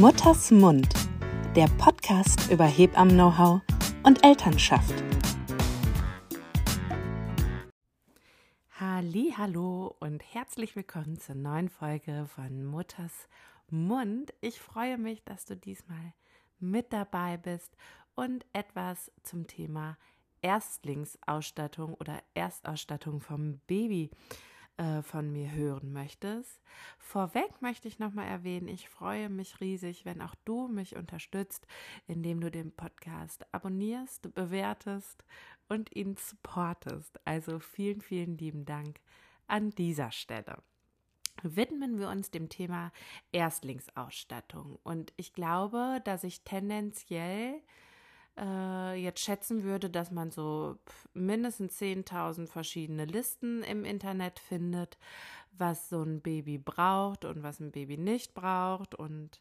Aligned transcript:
Mutters 0.00 0.50
Mund, 0.50 0.88
der 1.54 1.68
Podcast 1.78 2.50
über 2.50 2.64
Hebammen-Know-how 2.64 3.60
und 4.02 4.24
Elternschaft. 4.24 4.92
Hallo 8.80 9.94
und 10.00 10.20
herzlich 10.34 10.74
willkommen 10.74 11.20
zur 11.20 11.36
neuen 11.36 11.68
Folge 11.68 12.26
von 12.34 12.64
Mutters 12.64 13.28
Mund. 13.70 14.34
Ich 14.40 14.58
freue 14.58 14.98
mich, 14.98 15.22
dass 15.22 15.44
du 15.44 15.56
diesmal 15.56 16.12
mit 16.58 16.92
dabei 16.92 17.36
bist 17.36 17.76
und 18.16 18.44
etwas 18.52 19.12
zum 19.22 19.46
Thema 19.46 19.96
Erstlingsausstattung 20.42 21.94
oder 21.94 22.20
Erstausstattung 22.34 23.20
vom 23.20 23.60
Baby 23.68 24.10
äh, 24.76 25.02
von 25.02 25.30
mir 25.30 25.52
hören 25.52 25.92
möchtest. 25.92 26.60
Vorweg 26.98 27.62
möchte 27.62 27.88
ich 27.88 27.98
nochmal 27.98 28.26
erwähnen, 28.26 28.68
ich 28.68 28.88
freue 28.88 29.28
mich 29.28 29.60
riesig, 29.60 30.04
wenn 30.04 30.20
auch 30.20 30.34
du 30.44 30.68
mich 30.68 30.96
unterstützt, 30.96 31.66
indem 32.06 32.40
du 32.40 32.50
den 32.50 32.72
Podcast 32.72 33.46
abonnierst, 33.52 34.34
bewertest 34.34 35.24
und 35.68 35.94
ihn 35.94 36.16
supportest. 36.16 37.20
Also 37.24 37.58
vielen, 37.58 38.00
vielen 38.00 38.36
lieben 38.36 38.64
Dank 38.64 39.00
an 39.46 39.70
dieser 39.70 40.10
Stelle 40.10 40.62
widmen 41.42 41.98
wir 41.98 42.08
uns 42.08 42.30
dem 42.30 42.48
Thema 42.48 42.92
Erstlingsausstattung. 43.32 44.78
Und 44.82 45.12
ich 45.16 45.32
glaube, 45.32 46.00
dass 46.04 46.24
ich 46.24 46.42
tendenziell 46.42 47.60
äh, 48.38 48.94
jetzt 48.94 49.20
schätzen 49.20 49.62
würde, 49.62 49.90
dass 49.90 50.10
man 50.10 50.30
so 50.30 50.76
mindestens 51.12 51.80
10.000 51.80 52.48
verschiedene 52.48 53.04
Listen 53.04 53.62
im 53.62 53.84
Internet 53.84 54.38
findet, 54.38 54.98
was 55.52 55.88
so 55.88 56.02
ein 56.02 56.20
Baby 56.20 56.58
braucht 56.58 57.24
und 57.24 57.42
was 57.42 57.60
ein 57.60 57.70
Baby 57.70 57.96
nicht 57.96 58.34
braucht. 58.34 58.94
Und 58.94 59.40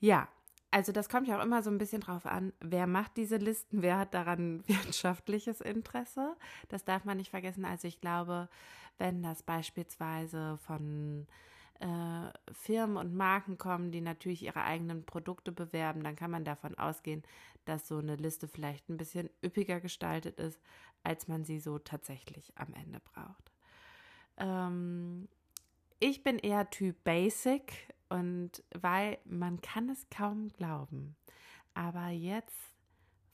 ja, 0.00 0.28
also 0.70 0.90
das 0.90 1.08
kommt 1.08 1.28
ja 1.28 1.38
auch 1.38 1.44
immer 1.44 1.62
so 1.62 1.70
ein 1.70 1.78
bisschen 1.78 2.00
drauf 2.00 2.26
an, 2.26 2.52
wer 2.60 2.86
macht 2.86 3.16
diese 3.16 3.36
Listen, 3.36 3.82
wer 3.82 3.98
hat 3.98 4.14
daran 4.14 4.62
wirtschaftliches 4.66 5.60
Interesse. 5.60 6.36
Das 6.68 6.84
darf 6.84 7.04
man 7.04 7.18
nicht 7.18 7.30
vergessen. 7.30 7.64
Also 7.64 7.86
ich 7.88 8.00
glaube, 8.00 8.48
wenn 8.98 9.22
das 9.22 9.42
beispielsweise 9.42 10.58
von 10.66 11.26
äh, 11.80 12.52
Firmen 12.52 12.96
und 12.96 13.14
Marken 13.14 13.58
kommen, 13.58 13.90
die 13.90 14.00
natürlich 14.00 14.42
ihre 14.44 14.62
eigenen 14.62 15.04
Produkte 15.04 15.52
bewerben, 15.52 16.04
dann 16.04 16.16
kann 16.16 16.30
man 16.30 16.44
davon 16.44 16.76
ausgehen, 16.76 17.22
dass 17.64 17.88
so 17.88 17.98
eine 17.98 18.16
Liste 18.16 18.48
vielleicht 18.48 18.88
ein 18.88 18.96
bisschen 18.96 19.30
üppiger 19.44 19.80
gestaltet 19.80 20.38
ist, 20.38 20.60
als 21.02 21.28
man 21.28 21.44
sie 21.44 21.58
so 21.58 21.78
tatsächlich 21.78 22.52
am 22.56 22.72
Ende 22.74 23.00
braucht. 23.00 23.52
Ähm, 24.36 25.28
ich 26.00 26.22
bin 26.22 26.38
eher 26.38 26.68
Typ 26.70 27.02
Basic 27.04 27.72
und 28.08 28.62
weil 28.74 29.18
man 29.24 29.60
kann 29.60 29.88
es 29.88 30.08
kaum 30.10 30.48
glauben. 30.48 31.16
Aber 31.74 32.08
jetzt, 32.08 32.76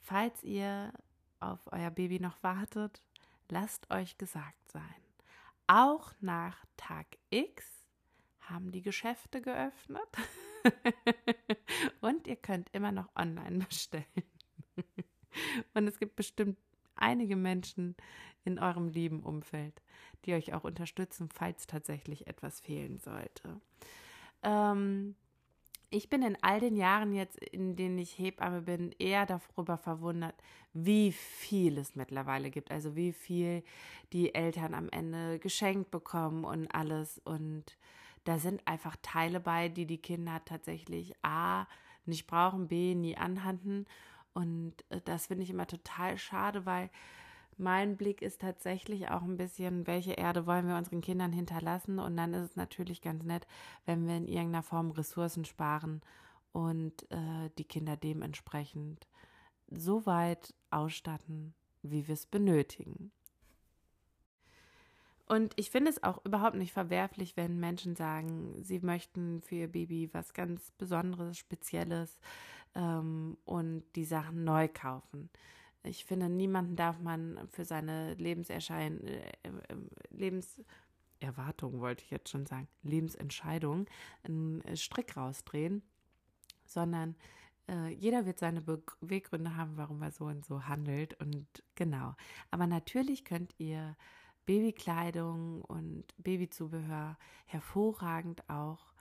falls 0.00 0.42
ihr 0.44 0.92
auf 1.40 1.60
euer 1.72 1.90
Baby 1.90 2.20
noch 2.20 2.42
wartet, 2.42 3.02
lasst 3.48 3.90
euch 3.90 4.18
gesagt 4.18 4.70
sein. 4.70 4.82
Auch 5.66 6.12
nach 6.20 6.64
Tag 6.76 7.06
X 7.30 7.77
haben 8.50 8.72
die 8.72 8.82
Geschäfte 8.82 9.40
geöffnet 9.40 10.08
und 12.00 12.26
ihr 12.26 12.36
könnt 12.36 12.68
immer 12.72 12.92
noch 12.92 13.14
online 13.16 13.64
bestellen. 13.64 14.04
und 15.74 15.86
es 15.86 15.98
gibt 15.98 16.16
bestimmt 16.16 16.58
einige 16.94 17.36
Menschen 17.36 17.96
in 18.44 18.58
eurem 18.58 18.88
lieben 18.88 19.22
Umfeld, 19.22 19.82
die 20.24 20.34
euch 20.34 20.54
auch 20.54 20.64
unterstützen, 20.64 21.28
falls 21.32 21.66
tatsächlich 21.66 22.26
etwas 22.26 22.60
fehlen 22.60 22.98
sollte. 22.98 23.60
Ähm, 24.42 25.14
ich 25.90 26.10
bin 26.10 26.22
in 26.22 26.36
all 26.42 26.60
den 26.60 26.76
Jahren 26.76 27.14
jetzt, 27.14 27.38
in 27.38 27.74
denen 27.74 27.96
ich 27.96 28.18
Hebamme 28.18 28.62
bin, 28.62 28.94
eher 28.98 29.24
darüber 29.24 29.78
verwundert, 29.78 30.34
wie 30.74 31.12
viel 31.12 31.78
es 31.78 31.94
mittlerweile 31.94 32.50
gibt. 32.50 32.70
Also 32.70 32.94
wie 32.94 33.12
viel 33.12 33.62
die 34.12 34.34
Eltern 34.34 34.74
am 34.74 34.90
Ende 34.90 35.38
geschenkt 35.38 35.90
bekommen 35.90 36.44
und 36.44 36.68
alles. 36.74 37.18
Und 37.24 37.78
da 38.28 38.38
sind 38.38 38.60
einfach 38.66 38.94
Teile 39.00 39.40
bei, 39.40 39.70
die 39.70 39.86
die 39.86 40.02
Kinder 40.02 40.42
tatsächlich 40.44 41.14
A 41.22 41.66
nicht 42.04 42.26
brauchen, 42.26 42.68
B 42.68 42.94
nie 42.94 43.16
anhanden. 43.16 43.86
Und 44.34 44.74
äh, 44.90 45.00
das 45.02 45.28
finde 45.28 45.44
ich 45.44 45.50
immer 45.50 45.66
total 45.66 46.18
schade, 46.18 46.66
weil 46.66 46.90
mein 47.56 47.96
Blick 47.96 48.20
ist 48.20 48.42
tatsächlich 48.42 49.08
auch 49.08 49.22
ein 49.22 49.38
bisschen, 49.38 49.86
welche 49.86 50.12
Erde 50.12 50.46
wollen 50.46 50.68
wir 50.68 50.76
unseren 50.76 51.00
Kindern 51.00 51.32
hinterlassen. 51.32 51.98
Und 51.98 52.18
dann 52.18 52.34
ist 52.34 52.50
es 52.50 52.56
natürlich 52.56 53.00
ganz 53.00 53.24
nett, 53.24 53.46
wenn 53.86 54.06
wir 54.06 54.18
in 54.18 54.28
irgendeiner 54.28 54.62
Form 54.62 54.90
Ressourcen 54.90 55.46
sparen 55.46 56.02
und 56.52 57.10
äh, 57.10 57.48
die 57.56 57.64
Kinder 57.64 57.96
dementsprechend 57.96 59.08
so 59.70 60.04
weit 60.04 60.52
ausstatten, 60.68 61.54
wie 61.80 62.06
wir 62.06 62.12
es 62.12 62.26
benötigen. 62.26 63.10
Und 65.28 65.52
ich 65.56 65.70
finde 65.70 65.90
es 65.90 66.02
auch 66.02 66.24
überhaupt 66.24 66.56
nicht 66.56 66.72
verwerflich, 66.72 67.36
wenn 67.36 67.60
Menschen 67.60 67.96
sagen, 67.96 68.54
sie 68.62 68.80
möchten 68.80 69.42
für 69.42 69.56
ihr 69.56 69.68
Baby 69.68 70.08
was 70.12 70.32
ganz 70.32 70.70
Besonderes, 70.72 71.36
Spezielles 71.36 72.18
ähm, 72.74 73.36
und 73.44 73.84
die 73.94 74.06
Sachen 74.06 74.44
neu 74.44 74.68
kaufen. 74.72 75.28
Ich 75.82 76.06
finde, 76.06 76.30
niemanden 76.30 76.76
darf 76.76 76.98
man 76.98 77.38
für 77.50 77.66
seine 77.66 78.14
Lebenserschein 78.14 79.04
äh, 79.04 79.30
äh, 79.42 79.76
Lebenserwartung, 80.10 81.80
wollte 81.80 82.04
ich 82.04 82.10
jetzt 82.10 82.30
schon 82.30 82.46
sagen, 82.46 82.68
Lebensentscheidung, 82.82 83.86
einen 84.22 84.62
Strick 84.76 85.14
rausdrehen, 85.14 85.82
sondern 86.64 87.16
äh, 87.68 87.88
jeder 87.92 88.24
wird 88.24 88.38
seine 88.38 88.62
Beweggründe 88.62 89.56
haben, 89.56 89.76
warum 89.76 90.02
er 90.02 90.10
so 90.10 90.24
und 90.24 90.44
so 90.46 90.64
handelt. 90.64 91.20
Und 91.20 91.46
genau. 91.74 92.14
Aber 92.50 92.66
natürlich 92.66 93.24
könnt 93.24 93.54
ihr 93.58 93.94
Babykleidung 94.48 95.60
und 95.60 96.04
Babyzubehör 96.16 97.18
hervorragend 97.44 98.48
auch 98.48 98.94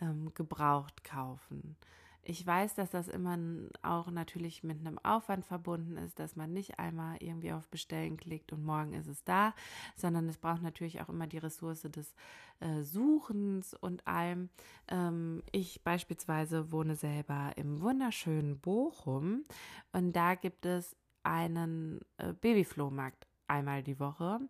ähm, 0.00 0.32
gebraucht 0.32 1.04
kaufen. 1.04 1.76
Ich 2.22 2.46
weiß, 2.46 2.74
dass 2.74 2.88
das 2.88 3.08
immer 3.08 3.36
auch 3.82 4.10
natürlich 4.10 4.64
mit 4.64 4.80
einem 4.80 4.98
Aufwand 5.00 5.44
verbunden 5.44 5.98
ist, 5.98 6.18
dass 6.18 6.36
man 6.36 6.54
nicht 6.54 6.78
einmal 6.78 7.18
irgendwie 7.20 7.52
auf 7.52 7.68
Bestellen 7.68 8.16
klickt 8.16 8.50
und 8.54 8.64
morgen 8.64 8.94
ist 8.94 9.08
es 9.08 9.22
da, 9.24 9.54
sondern 9.94 10.26
es 10.26 10.38
braucht 10.38 10.62
natürlich 10.62 11.02
auch 11.02 11.10
immer 11.10 11.26
die 11.26 11.36
Ressource 11.36 11.82
des 11.82 12.14
äh, 12.60 12.82
Suchens 12.82 13.74
und 13.74 14.06
allem. 14.06 14.48
Ähm, 14.88 15.42
ich 15.52 15.82
beispielsweise 15.84 16.72
wohne 16.72 16.96
selber 16.96 17.52
im 17.56 17.82
wunderschönen 17.82 18.58
Bochum 18.58 19.44
und 19.92 20.16
da 20.16 20.34
gibt 20.34 20.64
es 20.64 20.96
einen 21.24 22.00
äh, 22.16 22.32
Babyflohmarkt 22.32 23.26
einmal 23.54 23.82
die 23.82 23.98
Woche. 23.98 24.40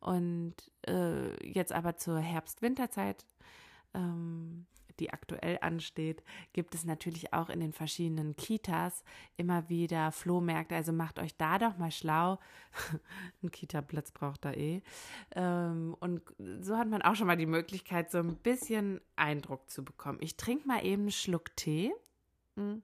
Und 0.00 0.54
äh, 0.86 1.34
jetzt 1.46 1.72
aber 1.72 1.96
zur 1.96 2.18
Herbst-Winterzeit, 2.18 3.26
ähm, 3.94 4.66
die 4.98 5.12
aktuell 5.12 5.58
ansteht, 5.60 6.22
gibt 6.54 6.74
es 6.74 6.84
natürlich 6.84 7.34
auch 7.34 7.50
in 7.50 7.60
den 7.60 7.72
verschiedenen 7.72 8.34
Kitas 8.36 9.04
immer 9.36 9.68
wieder 9.68 10.10
Flohmärkte. 10.10 10.74
Also 10.74 10.92
macht 10.92 11.18
euch 11.18 11.36
da 11.36 11.58
doch 11.58 11.76
mal 11.76 11.90
schlau. 11.90 12.38
Ein 13.42 13.50
Kita-Platz 13.50 14.12
braucht 14.12 14.44
da 14.44 14.52
eh. 14.52 14.82
Ähm, 15.34 15.94
und 16.00 16.22
so 16.60 16.78
hat 16.78 16.88
man 16.88 17.02
auch 17.02 17.14
schon 17.14 17.26
mal 17.26 17.36
die 17.36 17.46
Möglichkeit, 17.46 18.10
so 18.10 18.18
ein 18.18 18.36
bisschen 18.36 19.00
Eindruck 19.16 19.70
zu 19.70 19.84
bekommen. 19.84 20.18
Ich 20.22 20.36
trinke 20.36 20.66
mal 20.66 20.84
eben 20.84 21.02
einen 21.02 21.12
Schluck 21.12 21.54
Tee. 21.56 21.92
Hm 22.56 22.82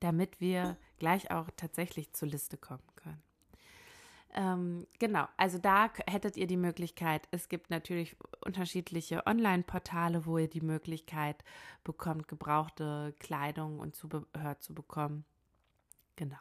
damit 0.00 0.40
wir 0.40 0.76
gleich 0.98 1.30
auch 1.30 1.48
tatsächlich 1.56 2.12
zur 2.12 2.28
Liste 2.28 2.56
kommen 2.56 2.82
können. 2.96 3.22
Ähm, 4.34 4.86
genau, 4.98 5.26
also 5.36 5.58
da 5.58 5.90
hättet 6.06 6.36
ihr 6.36 6.46
die 6.46 6.58
Möglichkeit, 6.58 7.26
es 7.30 7.48
gibt 7.48 7.70
natürlich 7.70 8.16
unterschiedliche 8.44 9.26
Online-Portale, 9.26 10.26
wo 10.26 10.38
ihr 10.38 10.48
die 10.48 10.60
Möglichkeit 10.60 11.42
bekommt, 11.82 12.28
gebrauchte 12.28 13.14
Kleidung 13.18 13.78
und 13.80 13.96
Zubehör 13.96 14.58
zu 14.60 14.74
bekommen. 14.74 15.24
Genau. 16.16 16.36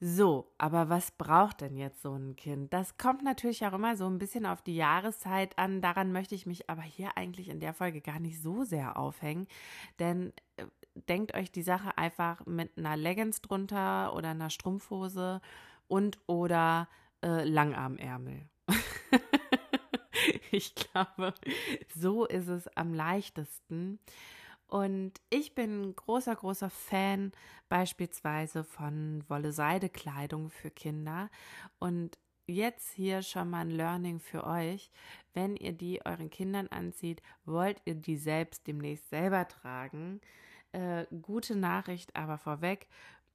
So, 0.00 0.52
aber 0.58 0.90
was 0.90 1.12
braucht 1.12 1.60
denn 1.60 1.76
jetzt 1.76 2.02
so 2.02 2.14
ein 2.14 2.36
Kind? 2.36 2.72
Das 2.72 2.98
kommt 2.98 3.22
natürlich 3.22 3.64
auch 3.64 3.72
immer 3.72 3.96
so 3.96 4.06
ein 4.06 4.18
bisschen 4.18 4.44
auf 4.44 4.60
die 4.60 4.76
Jahreszeit 4.76 5.56
an. 5.58 5.80
Daran 5.80 6.12
möchte 6.12 6.34
ich 6.34 6.46
mich 6.46 6.68
aber 6.68 6.82
hier 6.82 7.16
eigentlich 7.16 7.48
in 7.48 7.60
der 7.60 7.72
Folge 7.72 8.00
gar 8.00 8.18
nicht 8.18 8.42
so 8.42 8.64
sehr 8.64 8.98
aufhängen. 8.98 9.46
Denn 9.98 10.32
äh, 10.56 10.66
denkt 11.08 11.34
euch 11.34 11.50
die 11.52 11.62
Sache 11.62 11.96
einfach 11.96 12.44
mit 12.44 12.76
einer 12.76 12.96
Leggings 12.96 13.40
drunter 13.40 14.14
oder 14.14 14.30
einer 14.30 14.50
Strumpfhose 14.50 15.40
und 15.94 16.18
oder 16.26 16.88
äh, 17.22 17.44
Langarmärmel. 17.44 18.48
ich 20.50 20.74
glaube, 20.74 21.34
so 21.94 22.24
ist 22.24 22.48
es 22.48 22.66
am 22.76 22.92
leichtesten. 22.92 24.00
Und 24.66 25.12
ich 25.30 25.54
bin 25.54 25.94
großer, 25.94 26.34
großer 26.34 26.68
Fan 26.68 27.30
beispielsweise 27.68 28.64
von 28.64 29.22
Wolle-Seide-Kleidung 29.28 30.50
für 30.50 30.72
Kinder. 30.72 31.30
Und 31.78 32.18
jetzt 32.48 32.90
hier 32.90 33.22
schon 33.22 33.50
mal 33.50 33.60
ein 33.60 33.70
Learning 33.70 34.18
für 34.18 34.44
euch. 34.44 34.90
Wenn 35.32 35.54
ihr 35.54 35.74
die 35.74 36.04
euren 36.04 36.28
Kindern 36.28 36.66
anzieht, 36.66 37.22
wollt 37.44 37.80
ihr 37.84 37.94
die 37.94 38.16
selbst 38.16 38.66
demnächst 38.66 39.10
selber 39.10 39.46
tragen. 39.46 40.20
Äh, 40.74 41.06
gute 41.22 41.54
Nachricht 41.54 42.16
aber 42.16 42.36
vorweg. 42.36 42.88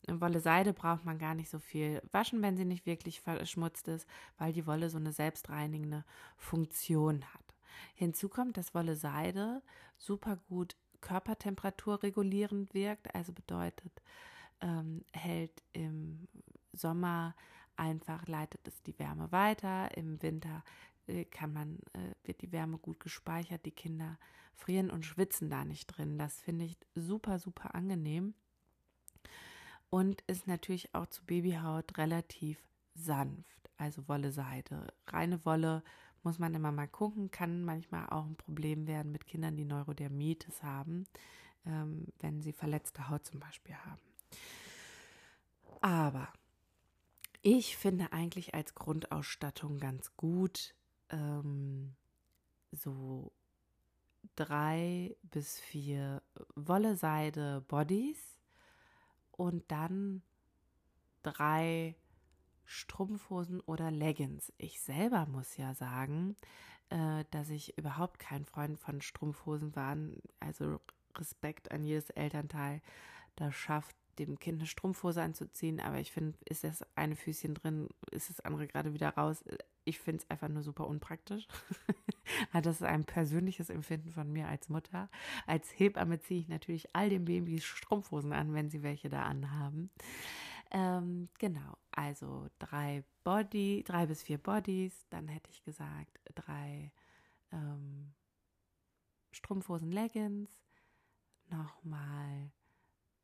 Wolle 0.07 0.39
Seide 0.39 0.73
braucht 0.73 1.05
man 1.05 1.17
gar 1.17 1.35
nicht 1.35 1.49
so 1.49 1.59
viel 1.59 2.01
waschen, 2.11 2.41
wenn 2.41 2.57
sie 2.57 2.65
nicht 2.65 2.85
wirklich 2.85 3.21
verschmutzt 3.21 3.87
ist, 3.87 4.07
weil 4.37 4.53
die 4.53 4.65
Wolle 4.65 4.89
so 4.89 4.97
eine 4.97 5.11
selbstreinigende 5.11 6.05
Funktion 6.37 7.23
hat. 7.33 7.55
Hinzu 7.95 8.29
kommt, 8.29 8.57
dass 8.57 8.73
Wolle 8.73 8.95
Seide 8.95 9.61
super 9.97 10.37
gut 10.47 10.75
Körpertemperatur 11.01 12.03
regulierend 12.03 12.73
wirkt, 12.73 13.13
also 13.15 13.31
bedeutet, 13.31 14.01
ähm, 14.61 15.05
hält 15.13 15.63
im 15.73 16.27
Sommer 16.73 17.35
einfach, 17.75 18.27
leitet 18.27 18.67
es 18.67 18.81
die 18.83 18.97
Wärme 18.99 19.31
weiter, 19.31 19.95
im 19.97 20.21
Winter 20.21 20.63
äh, 21.07 21.25
kann 21.25 21.53
man, 21.53 21.79
äh, 21.93 22.13
wird 22.23 22.41
die 22.41 22.51
Wärme 22.51 22.77
gut 22.77 22.99
gespeichert, 22.99 23.65
die 23.65 23.71
Kinder 23.71 24.17
frieren 24.55 24.91
und 24.91 25.05
schwitzen 25.05 25.49
da 25.49 25.63
nicht 25.63 25.87
drin. 25.87 26.17
Das 26.17 26.41
finde 26.41 26.65
ich 26.65 26.77
super, 26.95 27.39
super 27.39 27.75
angenehm 27.75 28.33
und 29.89 30.21
ist 30.27 30.47
natürlich 30.47 30.93
auch 30.93 31.07
zu 31.07 31.23
Babyhaut 31.25 31.97
relativ 31.97 32.57
sanft, 32.93 33.69
also 33.77 34.07
Wolle 34.07 34.31
Seide. 34.31 34.93
Reine 35.07 35.43
Wolle 35.45 35.83
muss 36.23 36.39
man 36.39 36.53
immer 36.53 36.71
mal 36.71 36.87
gucken, 36.87 37.31
kann 37.31 37.63
manchmal 37.63 38.07
auch 38.09 38.25
ein 38.25 38.35
Problem 38.35 38.87
werden 38.87 39.11
mit 39.11 39.25
Kindern, 39.25 39.57
die 39.57 39.65
Neurodermitis 39.65 40.63
haben, 40.63 41.07
ähm, 41.65 42.07
wenn 42.19 42.41
sie 42.41 42.53
verletzte 42.53 43.09
Haut 43.09 43.25
zum 43.25 43.39
Beispiel 43.39 43.75
haben. 43.75 44.01
Aber 45.81 46.27
ich 47.41 47.77
finde 47.77 48.11
eigentlich 48.11 48.53
als 48.53 48.75
Grundausstattung 48.75 49.79
ganz 49.79 50.15
gut 50.17 50.75
ähm, 51.09 51.95
so 52.71 53.31
drei 54.35 55.15
bis 55.21 55.59
vier 55.59 56.21
Wolle-Seide-Bodies 56.55 58.38
und 59.39 59.63
dann 59.71 60.21
drei 61.23 61.95
Strumpfhosen 62.65 63.61
oder 63.61 63.89
Leggings. 63.89 64.51
Ich 64.57 64.81
selber 64.81 65.25
muss 65.27 65.55
ja 65.55 65.73
sagen, 65.73 66.35
äh, 66.89 67.23
dass 67.31 67.49
ich 67.49 67.77
überhaupt 67.77 68.19
kein 68.19 68.45
Freund 68.45 68.77
von 68.77 69.01
Strumpfhosen 69.01 69.77
war. 69.77 69.95
Also 70.41 70.81
Respekt 71.15 71.71
an 71.71 71.85
jedes 71.85 72.09
Elternteil, 72.09 72.81
das 73.37 73.55
schafft, 73.55 73.95
dem 74.25 74.39
Kind 74.39 74.59
eine 74.59 74.67
Strumpfhose 74.67 75.21
anzuziehen. 75.21 75.79
Aber 75.79 75.99
ich 75.99 76.11
finde, 76.11 76.37
ist 76.45 76.63
das 76.63 76.83
eine 76.95 77.15
Füßchen 77.15 77.53
drin, 77.55 77.89
ist 78.11 78.29
das 78.29 78.39
andere 78.41 78.67
gerade 78.67 78.93
wieder 78.93 79.09
raus. 79.09 79.43
Ich 79.85 79.99
finde 79.99 80.23
es 80.23 80.29
einfach 80.29 80.49
nur 80.49 80.63
super 80.63 80.87
unpraktisch. 80.87 81.47
das 82.53 82.77
ist 82.77 82.83
ein 82.83 83.05
persönliches 83.05 83.69
Empfinden 83.69 84.11
von 84.11 84.31
mir 84.31 84.47
als 84.47 84.69
Mutter. 84.69 85.09
Als 85.47 85.67
Hebamme 85.77 86.19
ziehe 86.19 86.41
ich 86.41 86.47
natürlich 86.47 86.95
all 86.95 87.09
den 87.09 87.25
Babys 87.25 87.63
Strumpfhosen 87.63 88.33
an, 88.33 88.53
wenn 88.53 88.69
sie 88.69 88.83
welche 88.83 89.09
da 89.09 89.23
anhaben. 89.23 89.89
Ähm, 90.71 91.29
genau, 91.39 91.77
also 91.91 92.47
drei 92.59 93.03
Body, 93.23 93.83
drei 93.85 94.05
bis 94.05 94.21
vier 94.21 94.37
Bodies, 94.37 95.07
dann 95.09 95.27
hätte 95.27 95.49
ich 95.49 95.63
gesagt 95.63 96.19
drei 96.35 96.91
ähm, 97.51 98.13
Strumpfhosen, 99.31 99.91
Leggings, 99.91 100.49
nochmal 101.49 102.51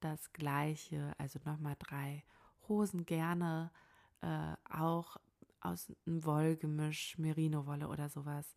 das 0.05 0.31
gleiche, 0.33 1.13
also 1.17 1.39
nochmal 1.43 1.75
drei 1.79 2.23
Hosen 2.67 3.05
gerne, 3.05 3.71
äh, 4.21 4.53
auch 4.69 5.17
aus 5.61 5.91
einem 6.05 6.23
Wollgemisch, 6.23 7.17
Merino-Wolle 7.17 7.87
oder 7.87 8.09
sowas. 8.09 8.55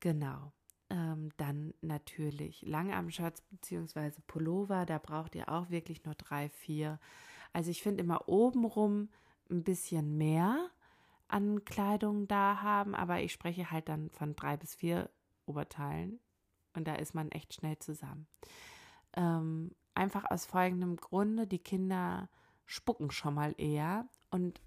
Genau. 0.00 0.52
Ähm, 0.90 1.30
dann 1.36 1.72
natürlich 1.80 2.62
Langarm-Shirts 2.62 3.42
bzw. 3.50 4.20
Pullover, 4.26 4.84
da 4.84 4.98
braucht 4.98 5.34
ihr 5.34 5.48
auch 5.48 5.70
wirklich 5.70 6.04
nur 6.04 6.14
drei, 6.14 6.48
vier. 6.48 6.98
Also 7.52 7.70
ich 7.70 7.82
finde 7.82 8.02
immer 8.02 8.28
obenrum 8.28 9.08
ein 9.50 9.62
bisschen 9.62 10.18
mehr 10.18 10.70
an 11.28 11.64
Kleidung 11.64 12.26
da 12.28 12.60
haben, 12.62 12.94
aber 12.94 13.22
ich 13.22 13.32
spreche 13.32 13.70
halt 13.70 13.88
dann 13.88 14.10
von 14.10 14.36
drei 14.36 14.56
bis 14.56 14.74
vier 14.74 15.08
Oberteilen 15.46 16.20
und 16.74 16.86
da 16.86 16.96
ist 16.96 17.14
man 17.14 17.30
echt 17.30 17.54
schnell 17.54 17.78
zusammen. 17.78 18.26
Ähm, 19.16 19.74
einfach 19.94 20.24
aus 20.30 20.46
folgendem 20.46 20.96
Grunde, 20.96 21.46
die 21.46 21.58
Kinder 21.58 22.28
spucken 22.66 23.10
schon 23.10 23.34
mal 23.34 23.54
eher 23.58 24.06
und 24.30 24.60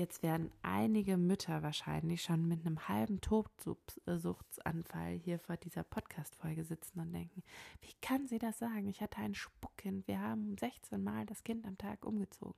Jetzt 0.00 0.22
werden 0.22 0.50
einige 0.62 1.18
Mütter 1.18 1.62
wahrscheinlich 1.62 2.22
schon 2.22 2.48
mit 2.48 2.64
einem 2.64 2.88
halben 2.88 3.20
Tobsuchtsanfall 3.20 5.18
hier 5.22 5.38
vor 5.38 5.58
dieser 5.58 5.82
Podcast-Folge 5.82 6.64
sitzen 6.64 7.00
und 7.00 7.12
denken, 7.12 7.42
wie 7.82 7.92
kann 8.00 8.26
sie 8.26 8.38
das 8.38 8.58
sagen? 8.58 8.88
Ich 8.88 9.02
hatte 9.02 9.18
ein 9.18 9.34
Spuckkind. 9.34 10.06
Wir 10.06 10.20
haben 10.20 10.56
16 10.56 11.02
Mal 11.02 11.26
das 11.26 11.44
Kind 11.44 11.66
am 11.66 11.76
Tag 11.76 12.06
umgezogen. 12.06 12.54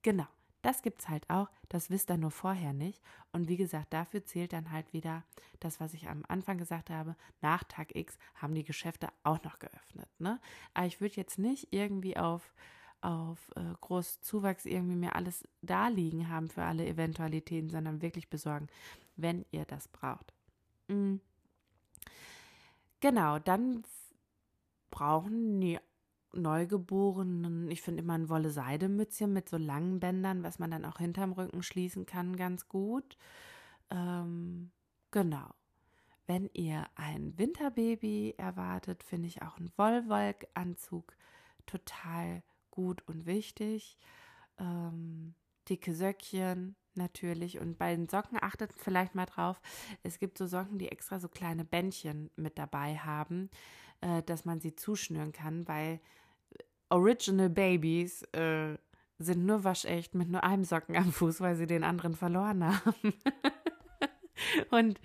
Genau, 0.00 0.26
das 0.62 0.82
gibt 0.82 1.00
es 1.00 1.08
halt 1.08 1.28
auch. 1.28 1.48
Das 1.68 1.90
wisst 1.90 2.10
ihr 2.10 2.16
nur 2.16 2.30
vorher 2.30 2.72
nicht. 2.72 3.02
Und 3.32 3.48
wie 3.48 3.56
gesagt, 3.56 3.92
dafür 3.92 4.24
zählt 4.24 4.52
dann 4.52 4.70
halt 4.70 4.92
wieder 4.92 5.24
das, 5.60 5.80
was 5.80 5.94
ich 5.94 6.08
am 6.08 6.24
Anfang 6.28 6.58
gesagt 6.58 6.90
habe. 6.90 7.16
Nach 7.40 7.64
Tag 7.64 7.94
X 7.94 8.18
haben 8.34 8.54
die 8.54 8.64
Geschäfte 8.64 9.08
auch 9.24 9.42
noch 9.42 9.58
geöffnet. 9.58 10.08
Ne? 10.18 10.40
Aber 10.74 10.86
ich 10.86 11.00
würde 11.00 11.16
jetzt 11.16 11.38
nicht 11.38 11.68
irgendwie 11.72 12.16
auf 12.16 12.54
auf 13.02 13.50
äh, 13.56 13.74
Großzuwachs 13.80 14.64
irgendwie 14.64 14.94
mir 14.94 15.16
alles 15.16 15.42
da 15.60 15.88
liegen 15.88 16.28
haben 16.28 16.48
für 16.48 16.62
alle 16.62 16.86
Eventualitäten, 16.86 17.68
sondern 17.68 18.00
wirklich 18.00 18.30
besorgen, 18.30 18.68
wenn 19.16 19.44
ihr 19.50 19.64
das 19.64 19.88
braucht. 19.88 20.32
Mhm. 20.86 21.20
Genau, 23.00 23.40
dann 23.40 23.82
brauchen 24.90 25.60
die 25.60 25.80
Neugeborenen, 26.34 27.70
ich 27.70 27.82
finde 27.82 28.02
immer 28.02 28.14
ein 28.14 28.28
Wolle-Seide-Mützchen 28.28 29.32
mit 29.32 29.48
so 29.48 29.56
langen 29.56 30.00
Bändern, 30.00 30.42
was 30.42 30.58
man 30.58 30.70
dann 30.70 30.84
auch 30.84 30.98
hinterm 30.98 31.32
Rücken 31.32 31.62
schließen 31.62 32.06
kann, 32.06 32.36
ganz 32.36 32.68
gut. 32.68 33.16
Ähm, 33.90 34.70
genau. 35.10 35.50
Wenn 36.26 36.48
ihr 36.54 36.86
ein 36.94 37.36
Winterbaby 37.36 38.34
erwartet, 38.36 39.02
finde 39.02 39.28
ich 39.28 39.42
auch 39.42 39.58
einen 39.58 39.72
Wollwolkanzug 39.76 41.16
total 41.66 42.42
gut 42.70 43.02
und 43.06 43.26
wichtig. 43.26 43.98
Ähm, 44.58 45.34
dicke 45.68 45.94
Söckchen 45.94 46.76
natürlich. 46.94 47.58
Und 47.58 47.78
bei 47.78 47.94
den 47.94 48.08
Socken 48.08 48.38
achtet 48.40 48.72
vielleicht 48.72 49.14
mal 49.14 49.26
drauf. 49.26 49.60
Es 50.02 50.18
gibt 50.18 50.38
so 50.38 50.46
Socken, 50.46 50.78
die 50.78 50.88
extra 50.88 51.20
so 51.20 51.28
kleine 51.28 51.64
Bändchen 51.64 52.30
mit 52.36 52.58
dabei 52.58 52.96
haben, 52.96 53.50
äh, 54.00 54.22
dass 54.22 54.44
man 54.44 54.60
sie 54.60 54.74
zuschnüren 54.74 55.32
kann, 55.32 55.66
weil 55.68 56.00
Original 56.92 57.48
Babies 57.48 58.22
äh, 58.32 58.76
sind 59.18 59.46
nur 59.46 59.64
waschecht 59.64 60.14
mit 60.14 60.28
nur 60.28 60.44
einem 60.44 60.64
Socken 60.64 60.96
am 60.96 61.12
Fuß, 61.12 61.40
weil 61.40 61.56
sie 61.56 61.66
den 61.66 61.84
anderen 61.84 62.14
verloren 62.14 62.64
haben. 62.64 63.14
und 64.70 65.00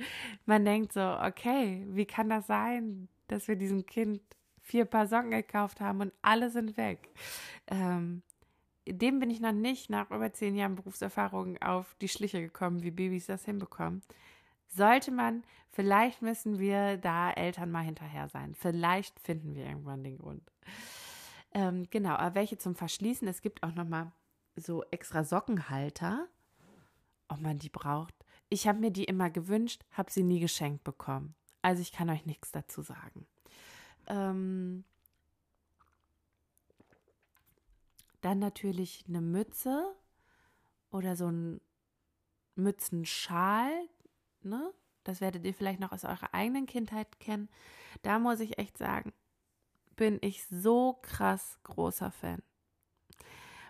man 0.46 0.66
denkt 0.66 0.94
so, 0.94 1.02
okay, 1.02 1.86
wie 1.90 2.06
kann 2.06 2.30
das 2.30 2.48
sein, 2.48 3.08
dass 3.28 3.48
wir 3.48 3.56
diesem 3.56 3.86
Kind 3.86 4.22
vier 4.62 4.86
Paar 4.86 5.08
Socken 5.08 5.32
gekauft 5.32 5.80
haben 5.80 6.02
und 6.02 6.14
alle 6.22 6.50
sind 6.50 6.76
weg. 6.76 7.10
Ähm, 7.68 8.22
dem 8.86 9.20
bin 9.20 9.30
ich 9.30 9.40
noch 9.40 9.54
nicht 9.54 9.90
nach 9.90 10.12
über 10.12 10.32
zehn 10.34 10.56
Jahren 10.56 10.76
Berufserfahrung 10.76 11.58
auf 11.62 11.96
die 12.02 12.10
Schliche 12.10 12.42
gekommen, 12.42 12.84
wie 12.84 12.92
Babys 12.92 13.28
das 13.28 13.46
hinbekommen. 13.46 14.02
Sollte 14.68 15.12
man, 15.12 15.44
vielleicht 15.72 16.22
müssen 16.22 16.60
wir 16.60 16.98
da 16.98 17.32
Eltern 17.32 17.72
mal 17.72 17.84
hinterher 17.84 18.28
sein. 18.28 18.56
Vielleicht 18.56 19.20
finden 19.20 19.56
wir 19.56 19.66
irgendwann 19.66 20.04
den 20.04 20.18
Grund. 20.18 20.44
Ähm, 21.52 21.88
genau, 21.90 22.16
aber 22.16 22.36
welche 22.36 22.58
zum 22.58 22.76
Verschließen? 22.76 23.28
Es 23.28 23.42
gibt 23.42 23.64
auch 23.64 23.74
noch 23.74 23.88
mal 23.88 24.12
so 24.56 24.84
extra 24.92 25.24
Sockenhalter, 25.24 26.28
ob 27.28 27.40
man 27.42 27.58
die 27.58 27.70
braucht. 27.70 28.14
Ich 28.50 28.68
habe 28.68 28.80
mir 28.80 28.92
die 28.92 29.04
immer 29.04 29.30
gewünscht, 29.30 29.84
habe 29.92 30.12
sie 30.12 30.24
nie 30.24 30.40
geschenkt 30.40 30.84
bekommen. 30.84 31.36
Also 31.62 31.82
ich 31.82 31.92
kann 31.92 32.10
euch 32.10 32.26
nichts 32.26 32.52
dazu 32.52 32.82
sagen. 32.82 33.28
Ähm, 34.08 34.86
dann 38.22 38.40
natürlich 38.40 39.04
eine 39.08 39.22
Mütze 39.22 39.96
oder 40.92 41.16
so 41.16 41.30
ein 41.30 41.62
Mützenschal, 42.56 43.72
ne? 44.42 44.74
Das 45.04 45.22
werdet 45.22 45.46
ihr 45.46 45.54
vielleicht 45.54 45.80
noch 45.80 45.94
aus 45.94 46.04
eurer 46.04 46.34
eigenen 46.34 46.66
Kindheit 46.66 47.20
kennen. 47.20 47.48
Da 48.02 48.20
muss 48.20 48.42
ich 48.42 48.58
echt 48.58 48.78
sagen, 48.78 49.14
bin 49.98 50.20
ich 50.22 50.46
so 50.48 50.98
krass 51.02 51.60
großer 51.64 52.12
Fan 52.12 52.42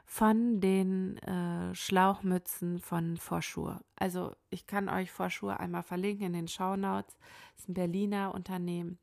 von 0.05 0.61
den 0.61 1.17
äh, 1.17 1.75
Schlauchmützen 1.75 2.79
von 2.79 3.17
Vorschur. 3.17 3.81
Also 3.97 4.35
ich 4.49 4.67
kann 4.67 4.87
euch 4.87 5.11
Vorschur 5.11 5.59
einmal 5.59 5.83
verlinken 5.83 6.27
in 6.27 6.33
den 6.33 6.47
Shownotes. 6.47 7.17
Das 7.17 7.63
ist 7.63 7.69
ein 7.69 7.73
Berliner 7.73 8.33
Unternehmen 8.33 8.99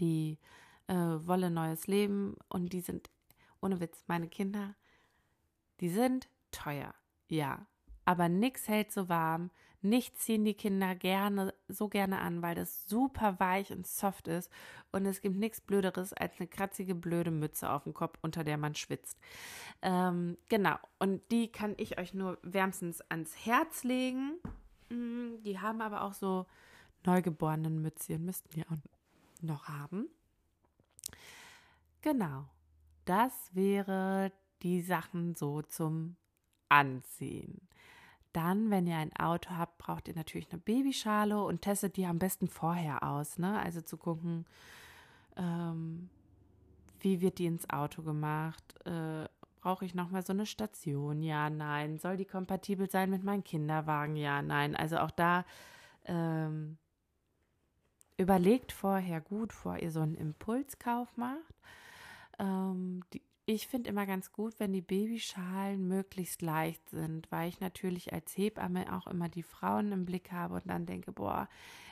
die 0.00 0.38
äh, 0.88 0.94
Wolle 0.94 1.50
Neues 1.50 1.86
Leben 1.86 2.36
und 2.48 2.72
die 2.72 2.80
sind, 2.80 3.10
ohne 3.60 3.80
Witz, 3.80 4.04
meine 4.06 4.28
Kinder, 4.28 4.74
die 5.80 5.90
sind 5.90 6.28
teuer, 6.50 6.94
ja. 7.28 7.66
aber 8.04 8.28
nichts 8.28 8.68
hält 8.68 8.90
so 8.90 9.08
warm. 9.08 9.50
Nichts 9.82 10.20
ziehen 10.20 10.44
die 10.44 10.54
Kinder 10.54 10.94
gerne, 10.94 11.54
so 11.68 11.88
gerne 11.88 12.20
an, 12.20 12.42
weil 12.42 12.54
das 12.54 12.86
super 12.86 13.40
weich 13.40 13.72
und 13.72 13.86
soft 13.86 14.28
ist. 14.28 14.50
Und 14.92 15.06
es 15.06 15.22
gibt 15.22 15.36
nichts 15.36 15.60
Blöderes 15.60 16.12
als 16.12 16.38
eine 16.38 16.48
kratzige, 16.48 16.94
blöde 16.94 17.30
Mütze 17.30 17.70
auf 17.70 17.84
dem 17.84 17.94
Kopf, 17.94 18.18
unter 18.20 18.44
der 18.44 18.58
man 18.58 18.74
schwitzt. 18.74 19.18
Ähm, 19.80 20.36
genau. 20.48 20.76
Und 20.98 21.22
die 21.30 21.50
kann 21.50 21.74
ich 21.78 21.98
euch 21.98 22.12
nur 22.12 22.38
wärmstens 22.42 23.00
ans 23.08 23.34
Herz 23.46 23.82
legen. 23.84 24.38
Mm, 24.90 25.42
die 25.44 25.58
haben 25.58 25.80
aber 25.80 26.02
auch 26.02 26.12
so 26.12 26.46
neugeborenen 27.06 27.80
Mützchen, 27.80 28.24
müssten 28.24 28.50
die 28.50 28.66
auch 28.66 28.76
noch 29.40 29.68
haben. 29.68 30.08
Genau. 32.02 32.46
Das 33.06 33.32
wäre 33.54 34.30
die 34.62 34.82
Sachen 34.82 35.34
so 35.34 35.62
zum 35.62 36.16
Anziehen. 36.68 37.66
Dann, 38.32 38.70
wenn 38.70 38.86
ihr 38.86 38.96
ein 38.96 39.14
Auto 39.16 39.50
habt, 39.50 39.78
braucht 39.78 40.08
ihr 40.08 40.14
natürlich 40.14 40.50
eine 40.52 40.60
Babyschale 40.60 41.42
und 41.42 41.62
testet 41.62 41.96
die 41.96 42.06
am 42.06 42.18
besten 42.18 42.48
vorher 42.48 43.02
aus. 43.02 43.38
Ne? 43.38 43.58
Also 43.58 43.80
zu 43.80 43.96
gucken, 43.96 44.46
ähm, 45.36 46.08
wie 47.00 47.20
wird 47.20 47.38
die 47.38 47.46
ins 47.46 47.68
Auto 47.70 48.02
gemacht? 48.02 48.74
Äh, 48.86 49.26
Brauche 49.60 49.84
ich 49.84 49.94
nochmal 49.94 50.24
so 50.24 50.32
eine 50.32 50.46
Station? 50.46 51.22
Ja, 51.22 51.50
nein. 51.50 51.98
Soll 51.98 52.16
die 52.16 52.24
kompatibel 52.24 52.90
sein 52.90 53.10
mit 53.10 53.24
meinem 53.24 53.44
Kinderwagen? 53.44 54.16
Ja, 54.16 54.40
nein. 54.40 54.74
Also 54.74 54.98
auch 54.98 55.10
da 55.10 55.44
ähm, 56.06 56.78
überlegt 58.16 58.72
vorher 58.72 59.20
gut, 59.20 59.48
bevor 59.48 59.78
ihr 59.78 59.90
so 59.90 60.00
einen 60.00 60.14
Impulskauf 60.14 61.14
macht. 61.18 61.54
Ähm, 62.38 63.02
die, 63.12 63.20
ich 63.46 63.66
finde 63.66 63.90
immer 63.90 64.06
ganz 64.06 64.32
gut, 64.32 64.54
wenn 64.58 64.72
die 64.72 64.82
Babyschalen 64.82 65.88
möglichst 65.88 66.42
leicht 66.42 66.88
sind, 66.90 67.30
weil 67.32 67.48
ich 67.48 67.60
natürlich 67.60 68.12
als 68.12 68.36
Hebamme 68.36 68.96
auch 68.96 69.06
immer 69.06 69.28
die 69.28 69.42
Frauen 69.42 69.92
im 69.92 70.04
Blick 70.04 70.30
habe 70.30 70.54
und 70.54 70.66
dann 70.68 70.86
denke, 70.86 71.12
boah, 71.12 71.48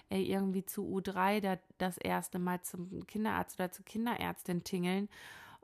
ey, 0.08 0.22
irgendwie 0.24 0.64
zu 0.64 0.86
U3 0.86 1.40
da, 1.40 1.58
das 1.78 1.98
erste 1.98 2.38
Mal 2.38 2.62
zum 2.62 3.06
Kinderarzt 3.06 3.58
oder 3.58 3.72
zur 3.72 3.84
Kinderärztin 3.84 4.64
tingeln 4.64 5.08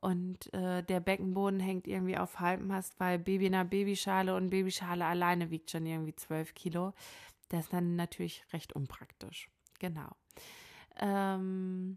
und 0.04 0.52
äh, 0.52 0.82
der 0.82 1.00
Beckenboden 1.00 1.60
hängt 1.60 1.86
irgendwie 1.86 2.18
auf 2.18 2.38
Halbmast, 2.38 3.00
weil 3.00 3.18
Baby 3.18 3.46
in 3.46 3.52
der 3.52 3.64
Babyschale 3.64 4.36
und 4.36 4.50
Babyschale 4.50 5.06
alleine 5.06 5.50
wiegt 5.50 5.70
schon 5.70 5.86
irgendwie 5.86 6.14
12 6.14 6.52
Kilo. 6.52 6.92
Das 7.48 7.64
ist 7.64 7.72
dann 7.72 7.96
natürlich 7.96 8.44
recht 8.52 8.74
unpraktisch. 8.74 9.48
Genau. 9.78 10.10
Ähm, 10.98 11.96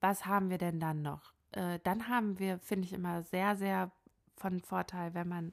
was 0.00 0.26
haben 0.26 0.50
wir 0.50 0.58
denn 0.58 0.80
dann 0.80 1.02
noch? 1.02 1.32
Äh, 1.52 1.78
dann 1.84 2.08
haben 2.08 2.38
wir, 2.38 2.58
finde 2.58 2.86
ich 2.86 2.92
immer 2.92 3.22
sehr, 3.22 3.56
sehr 3.56 3.90
von 4.36 4.60
Vorteil, 4.60 5.14
wenn 5.14 5.28
man 5.28 5.52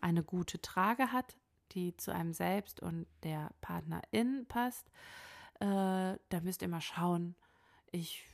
eine 0.00 0.22
gute 0.22 0.60
Trage 0.60 1.12
hat, 1.12 1.36
die 1.72 1.96
zu 1.96 2.12
einem 2.12 2.32
selbst 2.32 2.80
und 2.80 3.06
der 3.22 3.52
Partnerin 3.60 4.46
passt. 4.48 4.90
Äh, 5.60 6.18
da 6.28 6.40
müsst 6.42 6.62
ihr 6.62 6.68
mal 6.68 6.80
schauen. 6.80 7.34
Ich 7.90 8.26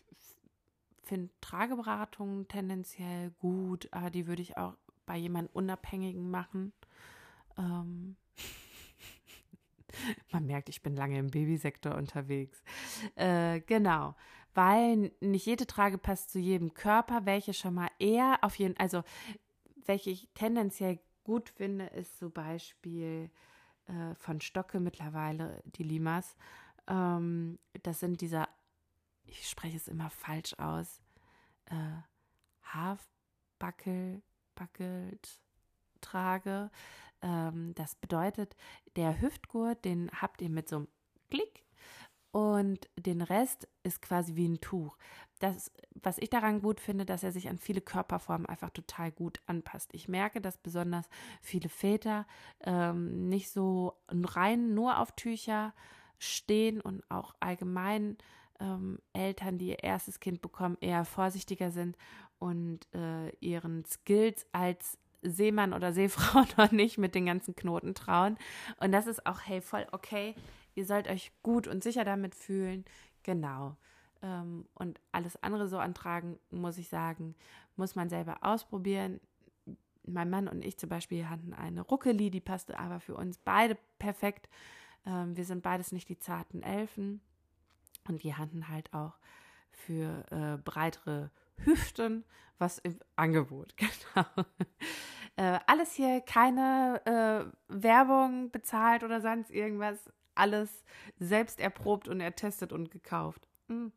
finde 1.03 1.31
Trageberatungen 1.41 2.49
tendenziell 2.49 3.31
gut, 3.41 3.89
aber 3.93 4.11
die 4.11 4.27
würde 4.27 4.43
ich 4.43 4.57
auch 4.57 4.77
bei 5.07 5.17
jemandem 5.17 5.53
Unabhängigen 5.55 6.31
machen. 6.31 6.73
Ähm 7.59 8.17
Man 10.31 10.47
merkt, 10.47 10.69
ich 10.69 10.83
bin 10.83 10.95
lange 10.95 11.19
im 11.19 11.31
Babysektor 11.31 11.95
unterwegs. 11.97 12.63
Äh, 13.17 13.61
genau 13.61 14.15
weil 14.55 15.13
nicht 15.21 15.47
jede 15.47 15.67
Trage 15.67 15.99
passt 15.99 16.31
zu 16.31 16.39
jedem 16.39 16.75
Körper. 16.75 17.27
Welche 17.27 17.55
schon 17.55 17.75
mal 17.75 17.91
eher 17.99 18.39
auf 18.43 18.57
jeden, 18.57 18.77
also 18.79 19.03
welche 19.87 20.11
ich 20.11 20.29
tendenziell 20.35 20.99
gut 21.25 21.49
finde, 21.49 21.87
ist 21.87 22.19
zum 22.19 22.33
Beispiel 22.33 23.31
äh, 23.87 24.15
von 24.15 24.41
Stocke 24.41 24.81
mittlerweile 24.81 25.63
die 25.65 25.83
Limas. 25.83 26.37
Ähm, 26.87 27.59
das 27.83 28.01
sind 28.01 28.21
dieser, 28.21 28.49
ich 29.25 29.49
spreche 29.49 29.77
es 29.77 29.89
immer 29.89 30.11
falsch 30.11 30.55
aus, 30.59 31.01
äh, 31.67 31.75
Halfbuckle, 32.63 34.23
buckelt 34.55 35.41
Trage. 36.01 36.71
Ähm, 37.23 37.75
das 37.75 37.95
bedeutet, 37.95 38.57
der 38.97 39.21
Hüftgurt, 39.21 39.85
den 39.85 40.11
habt 40.13 40.43
ihr 40.43 40.51
mit 40.51 40.69
so 40.69 40.77
einem 40.77 40.89
Klick 41.31 41.65
und 42.33 42.89
den 42.97 43.23
Rest 43.23 43.69
ist 43.83 44.03
quasi 44.03 44.37
wie 44.37 44.49
ein 44.49 44.61
Tuch. 44.61 44.97
Das, 45.41 45.73
was 45.95 46.19
ich 46.19 46.31
daran 46.31 46.61
gut 46.61 46.81
finde, 46.81 47.05
dass 47.05 47.23
er 47.23 47.33
sich 47.33 47.49
an 47.49 47.59
viele 47.59 47.81
Körperformen 47.81 48.47
einfach 48.47 48.71
total 48.71 49.11
gut 49.11 49.41
anpasst. 49.47 49.91
Ich 49.95 50.07
merke, 50.07 50.41
dass 50.41 50.59
besonders 50.59 51.09
viele 51.41 51.69
Väter 51.69 52.27
ähm, 52.63 53.29
nicht 53.29 53.51
so 53.51 53.95
rein 54.11 54.75
nur 54.75 54.99
auf 54.99 55.13
Tücher 55.13 55.75
stehen 56.19 56.81
und 56.81 57.03
auch 57.11 57.35
allgemein 57.41 58.19
ähm, 58.61 58.99
Eltern, 59.13 59.59
die 59.59 59.71
ihr 59.71 59.83
erstes 59.83 60.21
Kind 60.21 60.43
bekommen, 60.43 60.77
eher 60.81 61.05
vorsichtiger 61.05 61.71
sind 61.71 61.97
und 62.39 62.81
äh, 62.95 63.31
ihren 63.41 63.85
Skills 63.87 64.47
als 64.53 64.99
Seemann 65.23 65.73
oder 65.73 65.93
Seefrau 65.93 66.45
noch 66.57 66.71
nicht 66.71 66.99
mit 66.99 67.15
den 67.15 67.27
ganzen 67.27 67.57
Knoten 67.57 67.95
trauen. 67.95 68.37
Und 68.79 68.93
das 68.93 69.07
ist 69.07 69.27
auch, 69.27 69.41
hey, 69.45 69.61
voll 69.61 69.87
okay. 69.93 70.35
Ihr 70.81 70.87
sollt 70.87 71.09
euch 71.09 71.31
gut 71.43 71.69
und 71.69 71.83
sicher 71.83 72.05
damit 72.05 72.35
fühlen. 72.35 72.87
Genau. 73.23 73.77
Ähm, 74.23 74.67
und 74.73 74.99
alles 75.13 75.43
andere 75.43 75.69
so 75.69 75.77
antragen, 75.77 76.39
muss 76.51 76.79
ich 76.79 76.89
sagen, 76.89 77.35
muss 77.77 77.97
man 77.97 78.09
selber 78.09 78.39
ausprobieren. 78.41 79.21
Mein 80.07 80.31
Mann 80.31 80.49
und 80.49 80.65
ich 80.65 80.79
zum 80.79 80.89
Beispiel 80.89 81.29
hatten 81.29 81.53
eine 81.53 81.83
Ruckeli, 81.83 82.31
die 82.31 82.41
passte 82.41 82.79
aber 82.79 82.99
für 82.99 83.15
uns 83.15 83.37
beide 83.37 83.77
perfekt. 83.99 84.49
Ähm, 85.05 85.37
wir 85.37 85.45
sind 85.45 85.63
beides 85.63 85.93
nicht 85.93 86.09
die 86.09 86.19
zarten 86.19 86.63
Elfen. 86.63 87.21
Und 88.09 88.23
die 88.23 88.35
hatten 88.35 88.69
halt 88.69 88.95
auch 88.95 89.19
für 89.71 90.25
äh, 90.31 90.57
breitere 90.57 91.31
Hüften 91.59 92.25
was 92.57 92.79
im 92.79 92.99
Angebot. 93.17 93.75
Genau. 94.15 94.27
Äh, 95.37 95.61
alles 95.67 95.93
hier 95.93 96.21
keine 96.21 97.01
äh, 97.07 97.53
Werbung 97.69 98.51
bezahlt 98.51 99.05
oder 99.05 99.21
sonst 99.21 99.51
irgendwas 99.51 100.11
alles 100.41 100.85
selbst 101.19 101.61
erprobt 101.61 102.09
und 102.09 102.21
ertestet 102.21 102.73
und 102.73 102.91
gekauft. 102.91 103.47
Mhm. 103.69 103.93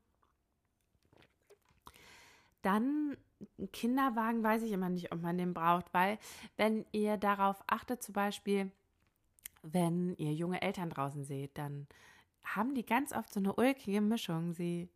Dann 2.62 3.18
Kinderwagen 3.72 4.44
weiß 4.44 4.64
ich 4.64 4.72
immer 4.72 4.90
nicht, 4.90 5.12
ob 5.12 5.22
man 5.22 5.38
den 5.38 5.54
braucht, 5.54 5.94
weil 5.94 6.18
wenn 6.58 6.86
ihr 6.92 7.18
darauf 7.18 7.62
achtet, 7.68 8.04
zum 8.04 8.14
Beispiel, 8.14 8.72
wenn 9.62 10.16
ihr 10.18 10.34
junge 10.34 10.62
Eltern 10.62 10.90
draußen 10.90 11.24
seht, 11.24 11.58
dann 11.58 11.88
haben 12.44 12.76
die 12.76 12.86
ganz 12.86 13.14
oft 13.14 13.34
so 13.34 13.40
eine 13.40 13.54
ulkige 13.54 14.02
Mischung. 14.02 14.54
Sie 14.54 14.90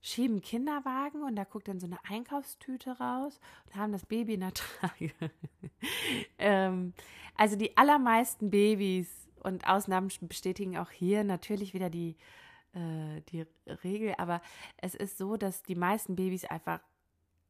schieben 0.00 0.42
Kinderwagen 0.42 1.22
und 1.22 1.34
da 1.36 1.44
guckt 1.44 1.68
dann 1.68 1.80
so 1.80 1.86
eine 1.86 1.98
Einkaufstüte 2.08 2.98
raus 2.98 3.40
und 3.66 3.76
haben 3.76 3.92
das 3.92 4.06
Baby 4.06 4.34
in 4.34 4.40
der 4.40 4.52
Trage. 4.54 5.12
ähm, 6.38 6.92
also 7.36 7.56
die 7.56 7.76
allermeisten 7.76 8.50
Babys 8.50 9.23
und 9.44 9.68
Ausnahmen 9.68 10.10
bestätigen 10.22 10.76
auch 10.76 10.90
hier 10.90 11.22
natürlich 11.22 11.74
wieder 11.74 11.90
die, 11.90 12.16
äh, 12.72 13.20
die 13.28 13.46
Regel. 13.84 14.14
Aber 14.18 14.40
es 14.78 14.94
ist 14.94 15.18
so, 15.18 15.36
dass 15.36 15.62
die 15.62 15.76
meisten 15.76 16.16
Babys 16.16 16.44
einfach 16.44 16.80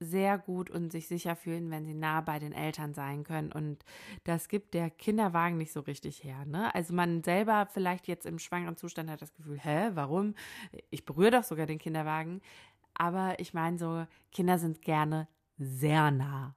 sehr 0.01 0.39
gut 0.39 0.71
und 0.71 0.93
sich 0.93 1.07
sicher 1.07 1.37
fühlen, 1.37 1.71
wenn 1.71 1.85
sie 1.85 1.95
nah 1.95 2.21
bei 2.21 2.39
den 2.39 2.53
Eltern 2.53 2.95
sein 2.95 3.25
können. 3.25 3.53
Und 3.53 3.85
das 4.25 4.49
gibt 4.49 4.75
der 4.75 4.91
Kinderwagen 4.91 5.57
nicht 5.57 5.73
so 5.73 5.81
richtig 5.81 6.25
her. 6.25 6.45
Ne? 6.45 6.75
Also 6.75 6.95
man 6.95 7.23
selber 7.23 7.69
vielleicht 7.73 8.09
jetzt 8.09 8.27
im 8.27 8.39
schwangeren 8.39 8.77
Zustand 8.77 9.09
hat 9.09 9.23
das 9.23 9.33
Gefühl, 9.35 9.59
hä, 9.59 9.91
warum? 9.95 10.35
Ich 10.91 11.05
berühre 11.05 11.31
doch 11.31 11.45
sogar 11.45 11.67
den 11.67 11.79
Kinderwagen. 11.79 12.41
Aber 12.95 13.39
ich 13.41 13.55
meine 13.55 13.79
so, 13.79 14.07
Kinder 14.33 14.59
sind 14.59 14.83
gerne 14.83 15.29
sehr 15.59 16.11
nah. 16.11 16.57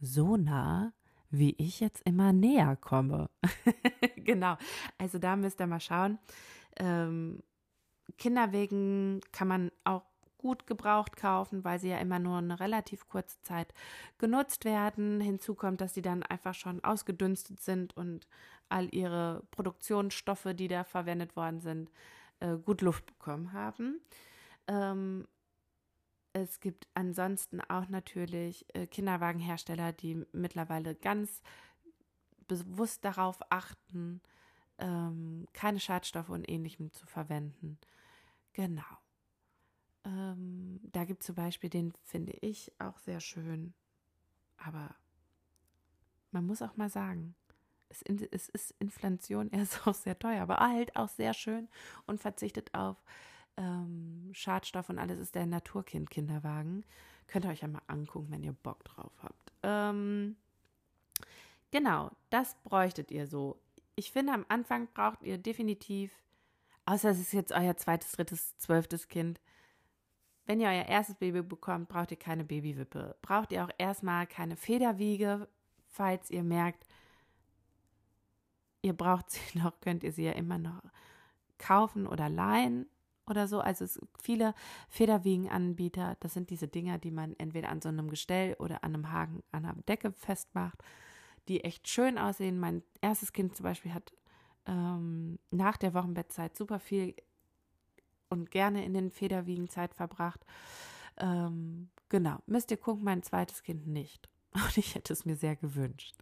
So 0.00 0.36
nah, 0.36 0.92
wie 1.32 1.54
ich 1.58 1.80
jetzt 1.80 2.02
immer 2.04 2.32
näher 2.32 2.76
komme. 2.76 3.30
genau. 4.16 4.56
Also 4.98 5.18
da 5.18 5.34
müsst 5.36 5.60
ihr 5.60 5.66
mal 5.66 5.80
schauen. 5.80 6.18
Ähm, 6.76 7.42
Kinderwegen 8.18 9.20
kann 9.32 9.48
man 9.48 9.72
auch 9.84 10.04
gut 10.38 10.66
gebraucht 10.66 11.16
kaufen, 11.16 11.64
weil 11.64 11.78
sie 11.78 11.88
ja 11.88 11.98
immer 11.98 12.18
nur 12.18 12.38
eine 12.38 12.60
relativ 12.60 13.08
kurze 13.08 13.40
Zeit 13.42 13.72
genutzt 14.18 14.64
werden. 14.64 15.20
Hinzu 15.20 15.54
kommt, 15.54 15.80
dass 15.80 15.94
sie 15.94 16.02
dann 16.02 16.22
einfach 16.22 16.54
schon 16.54 16.82
ausgedünstet 16.84 17.60
sind 17.60 17.96
und 17.96 18.26
all 18.68 18.92
ihre 18.94 19.42
Produktionsstoffe, 19.50 20.48
die 20.54 20.68
da 20.68 20.84
verwendet 20.84 21.36
worden 21.36 21.60
sind, 21.60 21.90
äh, 22.40 22.56
gut 22.56 22.82
Luft 22.82 23.06
bekommen 23.06 23.52
haben. 23.52 24.00
Ähm, 24.66 25.26
es 26.32 26.60
gibt 26.60 26.88
ansonsten 26.94 27.60
auch 27.60 27.88
natürlich 27.88 28.64
äh, 28.74 28.86
Kinderwagenhersteller, 28.86 29.92
die 29.92 30.24
mittlerweile 30.32 30.94
ganz 30.94 31.42
bewusst 32.48 33.04
darauf 33.04 33.40
achten, 33.50 34.20
ähm, 34.78 35.46
keine 35.52 35.80
Schadstoffe 35.80 36.30
und 36.30 36.48
ähnlichem 36.48 36.90
zu 36.92 37.06
verwenden. 37.06 37.78
Genau. 38.52 38.82
Ähm, 40.04 40.80
da 40.92 41.04
gibt 41.04 41.22
es 41.22 41.26
zum 41.26 41.36
Beispiel 41.36 41.70
den, 41.70 41.92
finde 42.02 42.32
ich, 42.40 42.72
auch 42.78 42.98
sehr 42.98 43.20
schön. 43.20 43.74
Aber 44.56 44.94
man 46.30 46.46
muss 46.46 46.62
auch 46.62 46.76
mal 46.76 46.88
sagen, 46.88 47.34
es, 47.88 48.02
es 48.02 48.48
ist 48.48 48.74
Inflation, 48.78 49.52
er 49.52 49.62
ist 49.62 49.86
auch 49.86 49.94
sehr 49.94 50.18
teuer, 50.18 50.42
aber 50.42 50.58
halt 50.58 50.96
auch 50.96 51.08
sehr 51.08 51.34
schön 51.34 51.68
und 52.06 52.20
verzichtet 52.20 52.74
auf 52.74 52.96
ähm, 53.56 54.30
Schadstoff 54.32 54.88
und 54.88 54.98
alles 54.98 55.18
ist 55.18 55.34
der 55.34 55.46
Naturkind-Kinderwagen. 55.46 56.84
Könnt 57.26 57.44
ihr 57.44 57.50
euch 57.50 57.60
ja 57.60 57.68
mal 57.68 57.82
angucken, 57.86 58.30
wenn 58.30 58.42
ihr 58.42 58.52
Bock 58.52 58.84
drauf 58.84 59.12
habt. 59.22 59.52
Ähm, 59.62 60.36
genau, 61.70 62.10
das 62.30 62.56
bräuchtet 62.64 63.10
ihr 63.10 63.26
so. 63.26 63.60
Ich 63.94 64.12
finde, 64.12 64.32
am 64.32 64.46
Anfang 64.48 64.88
braucht 64.94 65.22
ihr 65.22 65.38
definitiv, 65.38 66.12
außer 66.86 67.10
es 67.10 67.20
ist 67.20 67.32
jetzt 67.32 67.52
euer 67.52 67.76
zweites, 67.76 68.12
drittes, 68.12 68.56
zwölftes 68.58 69.08
Kind, 69.08 69.40
wenn 70.46 70.60
ihr 70.60 70.68
euer 70.68 70.86
erstes 70.86 71.14
Baby 71.14 71.42
bekommt, 71.42 71.88
braucht 71.88 72.10
ihr 72.10 72.18
keine 72.18 72.44
Babywippe. 72.44 73.16
Braucht 73.22 73.52
ihr 73.52 73.64
auch 73.64 73.70
erstmal 73.78 74.26
keine 74.26 74.56
Federwiege, 74.56 75.48
falls 75.88 76.30
ihr 76.30 76.42
merkt, 76.42 76.84
ihr 78.82 78.92
braucht 78.92 79.30
sie 79.30 79.40
noch, 79.58 79.80
könnt 79.80 80.02
ihr 80.02 80.12
sie 80.12 80.24
ja 80.24 80.32
immer 80.32 80.58
noch 80.58 80.82
kaufen 81.58 82.06
oder 82.06 82.28
leihen 82.28 82.86
oder 83.26 83.48
so. 83.48 83.60
Also 83.60 83.84
es 83.84 84.00
viele 84.20 84.54
Federwiegenanbieter, 84.88 86.16
das 86.20 86.34
sind 86.34 86.50
diese 86.50 86.68
Dinger, 86.68 86.98
die 86.98 87.10
man 87.10 87.34
entweder 87.38 87.68
an 87.68 87.80
so 87.80 87.88
einem 87.88 88.08
Gestell 88.08 88.54
oder 88.58 88.84
an 88.84 88.94
einem 88.94 89.12
Haken 89.12 89.42
an 89.52 89.64
einer 89.64 89.82
Decke 89.82 90.12
festmacht, 90.12 90.82
die 91.48 91.64
echt 91.64 91.88
schön 91.88 92.18
aussehen. 92.18 92.58
Mein 92.58 92.82
erstes 93.00 93.32
Kind 93.32 93.56
zum 93.56 93.64
Beispiel 93.64 93.94
hat 93.94 94.12
ähm, 94.66 95.38
nach 95.50 95.76
der 95.76 95.94
Wochenbettzeit 95.94 96.56
super 96.56 96.78
viel 96.78 97.14
und 98.28 98.50
gerne 98.50 98.84
in 98.84 98.94
den 98.94 99.10
Federwiegen 99.10 99.68
Zeit 99.68 99.94
verbracht. 99.94 100.44
Ähm, 101.18 101.90
genau, 102.08 102.38
müsst 102.46 102.70
ihr 102.70 102.76
gucken, 102.76 103.04
mein 103.04 103.22
zweites 103.22 103.62
Kind 103.62 103.86
nicht. 103.86 104.28
Und 104.54 104.76
ich 104.76 104.94
hätte 104.94 105.12
es 105.12 105.24
mir 105.24 105.36
sehr 105.36 105.56
gewünscht. 105.56 106.14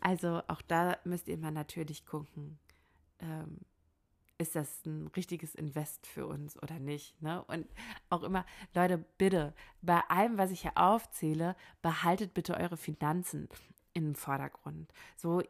Also 0.00 0.42
auch 0.48 0.62
da 0.62 0.98
müsst 1.04 1.28
ihr 1.28 1.38
mal 1.38 1.50
natürlich 1.50 2.04
gucken, 2.04 2.58
ähm, 3.18 3.60
ist 4.38 4.54
das 4.54 4.84
ein 4.84 5.08
richtiges 5.08 5.54
Invest 5.54 6.06
für 6.06 6.26
uns 6.26 6.60
oder 6.62 6.78
nicht? 6.78 7.20
Ne? 7.22 7.42
Und 7.44 7.66
auch 8.10 8.22
immer, 8.22 8.44
Leute, 8.74 8.98
bitte, 9.18 9.54
bei 9.82 10.00
allem, 10.08 10.38
was 10.38 10.50
ich 10.50 10.62
hier 10.62 10.76
aufzähle, 10.76 11.56
behaltet 11.82 12.34
bitte 12.34 12.56
eure 12.56 12.76
Finanzen 12.76 13.48
im 13.94 14.14
Vordergrund. 14.14 14.92
So, 15.16 15.42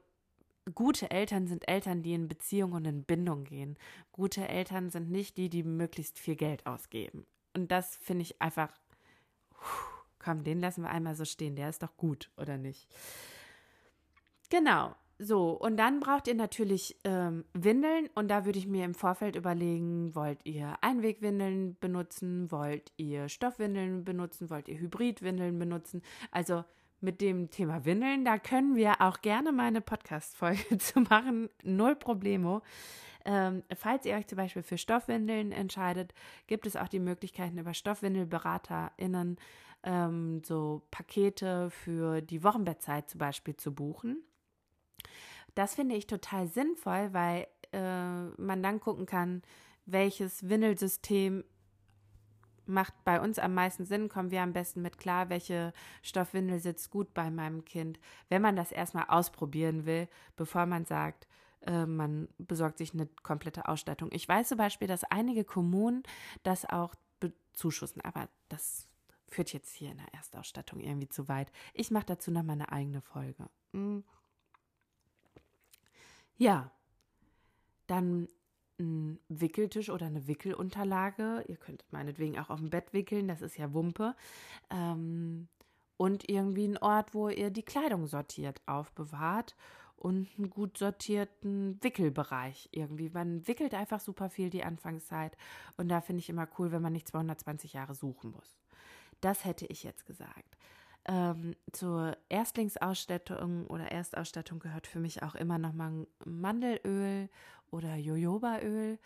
gute 0.74 1.10
Eltern 1.10 1.46
sind 1.46 1.68
Eltern, 1.68 2.02
die 2.02 2.14
in 2.14 2.28
Beziehung 2.28 2.72
und 2.72 2.84
in 2.84 3.04
Bindung 3.04 3.44
gehen. 3.44 3.76
Gute 4.12 4.46
Eltern 4.48 4.90
sind 4.90 5.10
nicht 5.10 5.36
die, 5.36 5.48
die 5.48 5.62
möglichst 5.62 6.18
viel 6.18 6.36
Geld 6.36 6.66
ausgeben. 6.66 7.26
Und 7.54 7.72
das 7.72 7.96
finde 7.96 8.22
ich 8.22 8.40
einfach, 8.40 8.72
komm, 10.18 10.44
den 10.44 10.60
lassen 10.60 10.82
wir 10.82 10.90
einmal 10.90 11.16
so 11.16 11.24
stehen. 11.24 11.56
Der 11.56 11.68
ist 11.68 11.82
doch 11.82 11.96
gut, 11.96 12.30
oder 12.36 12.56
nicht? 12.56 12.88
Genau. 14.48 14.94
So, 15.18 15.52
und 15.52 15.78
dann 15.78 16.00
braucht 16.00 16.28
ihr 16.28 16.34
natürlich 16.34 16.98
ähm, 17.04 17.44
Windeln 17.54 18.10
und 18.14 18.28
da 18.28 18.44
würde 18.44 18.58
ich 18.58 18.66
mir 18.66 18.84
im 18.84 18.94
Vorfeld 18.94 19.34
überlegen, 19.34 20.14
wollt 20.14 20.44
ihr 20.44 20.74
Einwegwindeln 20.82 21.76
benutzen, 21.80 22.50
wollt 22.50 22.92
ihr 22.98 23.30
Stoffwindeln 23.30 24.04
benutzen, 24.04 24.50
wollt 24.50 24.68
ihr 24.68 24.78
Hybridwindeln 24.78 25.58
benutzen? 25.58 26.02
Also 26.30 26.64
mit 27.00 27.22
dem 27.22 27.48
Thema 27.48 27.86
Windeln, 27.86 28.26
da 28.26 28.38
können 28.38 28.76
wir 28.76 29.00
auch 29.00 29.22
gerne 29.22 29.52
mal 29.52 29.68
eine 29.68 29.80
Podcast-Folge 29.80 30.76
zu 30.78 31.00
machen. 31.00 31.48
Null 31.62 31.96
Problemo. 31.96 32.60
Ähm, 33.24 33.62
falls 33.74 34.04
ihr 34.04 34.16
euch 34.16 34.26
zum 34.26 34.36
Beispiel 34.36 34.62
für 34.62 34.76
Stoffwindeln 34.76 35.50
entscheidet, 35.50 36.12
gibt 36.46 36.66
es 36.66 36.76
auch 36.76 36.88
die 36.88 37.00
Möglichkeiten 37.00 37.56
über 37.58 37.72
StoffwindelberaterInnen 37.72 39.38
ähm, 39.82 40.42
so 40.44 40.82
Pakete 40.90 41.70
für 41.70 42.20
die 42.20 42.44
Wochenbettzeit 42.44 43.08
zum 43.08 43.18
Beispiel 43.18 43.56
zu 43.56 43.74
buchen. 43.74 44.22
Das 45.56 45.74
finde 45.74 45.96
ich 45.96 46.06
total 46.06 46.46
sinnvoll, 46.46 47.12
weil 47.12 47.48
äh, 47.72 48.24
man 48.36 48.62
dann 48.62 48.78
gucken 48.78 49.06
kann, 49.06 49.42
welches 49.86 50.48
Windelsystem 50.48 51.44
macht 52.66 52.92
bei 53.04 53.20
uns 53.20 53.38
am 53.38 53.54
meisten 53.54 53.86
Sinn, 53.86 54.08
kommen 54.08 54.30
wir 54.30 54.42
am 54.42 54.52
besten 54.52 54.82
mit 54.82 54.98
klar, 54.98 55.30
welche 55.30 55.72
Stoffwindel 56.02 56.58
sitzt 56.58 56.90
gut 56.90 57.14
bei 57.14 57.30
meinem 57.30 57.64
Kind, 57.64 57.98
wenn 58.28 58.42
man 58.42 58.54
das 58.54 58.70
erstmal 58.70 59.06
ausprobieren 59.08 59.86
will, 59.86 60.08
bevor 60.36 60.66
man 60.66 60.84
sagt, 60.84 61.26
äh, 61.62 61.86
man 61.86 62.28
besorgt 62.36 62.76
sich 62.76 62.92
eine 62.92 63.06
komplette 63.22 63.66
Ausstattung. 63.66 64.10
Ich 64.12 64.28
weiß 64.28 64.48
zum 64.48 64.58
Beispiel, 64.58 64.88
dass 64.88 65.04
einige 65.04 65.44
Kommunen 65.44 66.02
das 66.42 66.66
auch 66.66 66.94
bezuschussen, 67.18 68.02
aber 68.02 68.28
das 68.50 68.88
führt 69.28 69.54
jetzt 69.54 69.74
hier 69.74 69.90
in 69.90 69.96
der 69.96 70.12
Erstausstattung 70.12 70.80
irgendwie 70.80 71.08
zu 71.08 71.28
weit. 71.28 71.50
Ich 71.72 71.90
mache 71.90 72.06
dazu 72.06 72.30
noch 72.30 72.42
mal 72.42 72.52
eine 72.52 72.70
eigene 72.70 73.00
Folge. 73.00 73.48
Mhm. 73.72 74.04
Ja, 76.36 76.70
dann 77.86 78.28
ein 78.78 79.18
Wickeltisch 79.28 79.90
oder 79.90 80.06
eine 80.06 80.26
Wickelunterlage. 80.26 81.44
Ihr 81.48 81.56
könnt 81.56 81.84
meinetwegen 81.90 82.38
auch 82.38 82.50
auf 82.50 82.60
dem 82.60 82.70
Bett 82.70 82.92
wickeln, 82.92 83.28
das 83.28 83.40
ist 83.40 83.56
ja 83.56 83.72
Wumpe. 83.72 84.14
Ähm, 84.70 85.48
und 85.96 86.28
irgendwie 86.28 86.64
einen 86.64 86.76
Ort, 86.76 87.14
wo 87.14 87.28
ihr 87.28 87.50
die 87.50 87.62
Kleidung 87.62 88.06
sortiert 88.06 88.60
aufbewahrt 88.66 89.56
und 89.96 90.28
einen 90.36 90.50
gut 90.50 90.76
sortierten 90.76 91.82
Wickelbereich 91.82 92.68
irgendwie. 92.72 93.08
Man 93.08 93.46
wickelt 93.48 93.72
einfach 93.72 94.00
super 94.00 94.28
viel 94.28 94.50
die 94.50 94.62
Anfangszeit 94.62 95.36
und 95.78 95.88
da 95.88 96.02
finde 96.02 96.20
ich 96.20 96.28
immer 96.28 96.46
cool, 96.58 96.70
wenn 96.70 96.82
man 96.82 96.92
nicht 96.92 97.08
220 97.08 97.72
Jahre 97.72 97.94
suchen 97.94 98.30
muss. 98.32 98.58
Das 99.22 99.46
hätte 99.46 99.64
ich 99.66 99.82
jetzt 99.82 100.04
gesagt. 100.04 100.58
Ähm, 101.08 101.54
zur 101.72 102.16
Erstlingsausstattung 102.28 103.66
oder 103.68 103.92
Erstausstattung 103.92 104.58
gehört 104.58 104.88
für 104.88 104.98
mich 104.98 105.22
auch 105.22 105.36
immer 105.36 105.56
noch 105.56 105.72
mal 105.72 106.06
Mandelöl 106.24 107.28
oder 107.70 107.94
Jojobaöl 107.94 108.98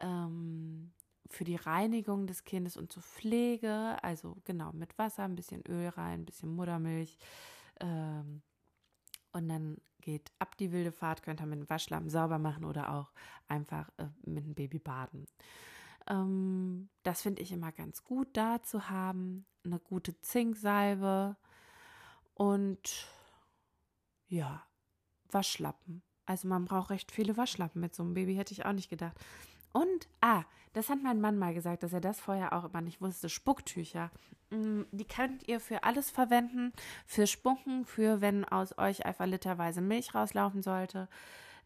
ähm, 0.00 0.92
für 1.28 1.44
die 1.44 1.56
Reinigung 1.56 2.26
des 2.26 2.44
Kindes 2.44 2.78
und 2.78 2.90
zur 2.90 3.02
Pflege. 3.02 3.96
Also 4.02 4.38
genau 4.44 4.72
mit 4.72 4.96
Wasser, 4.96 5.24
ein 5.24 5.36
bisschen 5.36 5.62
Öl 5.68 5.88
rein, 5.88 6.20
ein 6.20 6.24
bisschen 6.24 6.54
Muttermilch. 6.54 7.18
Ähm, 7.80 8.40
und 9.32 9.48
dann 9.48 9.76
geht 10.00 10.30
ab 10.38 10.56
die 10.56 10.72
wilde 10.72 10.92
Fahrt, 10.92 11.22
könnt 11.22 11.42
ihr 11.42 11.46
mit 11.46 11.58
dem 11.58 11.68
Waschlappen 11.68 12.08
sauber 12.08 12.38
machen 12.38 12.64
oder 12.64 12.94
auch 12.94 13.12
einfach 13.48 13.90
äh, 13.98 14.06
mit 14.24 14.44
dem 14.44 14.54
Baby 14.54 14.78
baden. 14.78 15.26
Ähm, 16.08 16.88
das 17.02 17.22
finde 17.22 17.42
ich 17.42 17.52
immer 17.52 17.72
ganz 17.72 18.04
gut 18.04 18.28
da 18.34 18.62
zu 18.62 18.90
haben. 18.90 19.46
Eine 19.64 19.78
gute 19.78 20.20
Zinksalbe 20.20 21.36
und 22.34 23.08
ja, 24.28 24.62
Waschlappen. 25.30 26.02
Also 26.26 26.48
man 26.48 26.64
braucht 26.64 26.90
recht 26.90 27.12
viele 27.12 27.36
Waschlappen 27.36 27.80
mit 27.80 27.94
so 27.94 28.02
einem 28.02 28.14
Baby, 28.14 28.34
hätte 28.34 28.52
ich 28.52 28.64
auch 28.64 28.72
nicht 28.72 28.90
gedacht. 28.90 29.16
Und, 29.72 30.08
ah, 30.20 30.44
das 30.72 30.88
hat 30.88 31.02
mein 31.02 31.20
Mann 31.20 31.38
mal 31.38 31.54
gesagt, 31.54 31.82
dass 31.82 31.92
er 31.92 32.00
das 32.00 32.20
vorher 32.20 32.52
auch 32.52 32.64
immer 32.64 32.80
nicht 32.80 33.00
wusste. 33.00 33.28
Spucktücher. 33.28 34.10
Mm, 34.50 34.82
die 34.90 35.04
könnt 35.04 35.46
ihr 35.48 35.60
für 35.60 35.84
alles 35.84 36.10
verwenden. 36.10 36.72
Für 37.06 37.26
Spucken, 37.26 37.84
für 37.84 38.20
wenn 38.20 38.44
aus 38.44 38.76
euch 38.78 39.04
einfach 39.06 39.26
literweise 39.26 39.80
Milch 39.80 40.14
rauslaufen 40.14 40.62
sollte. 40.62 41.08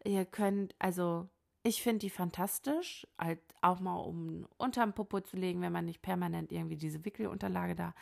Ihr 0.03 0.25
könnt, 0.25 0.75
also 0.79 1.27
ich 1.63 1.81
finde 1.81 1.99
die 1.99 2.09
fantastisch, 2.09 3.05
halt 3.17 3.39
auch 3.61 3.79
mal 3.79 3.95
um 3.95 4.47
unterm 4.57 4.93
Popo 4.93 5.19
zu 5.21 5.37
legen, 5.37 5.61
wenn 5.61 5.73
man 5.73 5.85
nicht 5.85 6.01
permanent 6.01 6.51
irgendwie 6.51 6.77
diese 6.77 7.03
Wickelunterlage 7.03 7.75
da. 7.75 7.93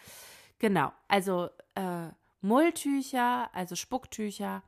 Genau, 0.60 0.91
also 1.08 1.50
äh, 1.76 2.10
Mulltücher, 2.41 3.54
also 3.54 3.76
Spucktücher, 3.76 4.63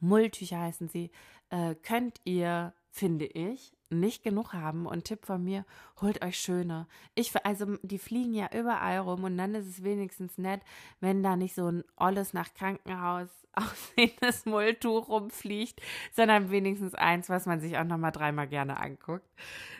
Mulltücher 0.00 0.60
heißen 0.60 0.88
sie, 0.88 1.10
äh, 1.50 1.74
könnt 1.74 2.20
ihr, 2.24 2.74
finde 2.90 3.26
ich, 3.26 3.76
nicht 4.00 4.22
genug 4.22 4.52
haben. 4.52 4.86
Und 4.86 5.04
Tipp 5.04 5.24
von 5.26 5.42
mir, 5.42 5.64
holt 6.00 6.24
euch 6.24 6.38
schöne. 6.38 6.86
Ich, 7.14 7.32
also 7.44 7.76
die 7.82 7.98
fliegen 7.98 8.34
ja 8.34 8.48
überall 8.52 8.98
rum 8.98 9.24
und 9.24 9.36
dann 9.38 9.54
ist 9.54 9.66
es 9.66 9.84
wenigstens 9.84 10.38
nett, 10.38 10.60
wenn 11.00 11.22
da 11.22 11.36
nicht 11.36 11.54
so 11.54 11.68
ein 11.68 11.84
olles 11.96 12.32
nach 12.32 12.52
Krankenhaus 12.54 13.28
aussehendes 13.54 14.46
Mulltuch 14.46 15.08
rumfliegt, 15.08 15.80
sondern 16.12 16.50
wenigstens 16.50 16.94
eins, 16.94 17.28
was 17.28 17.46
man 17.46 17.60
sich 17.60 17.78
auch 17.78 17.84
nochmal 17.84 18.12
dreimal 18.12 18.48
gerne 18.48 18.78
anguckt. 18.78 19.28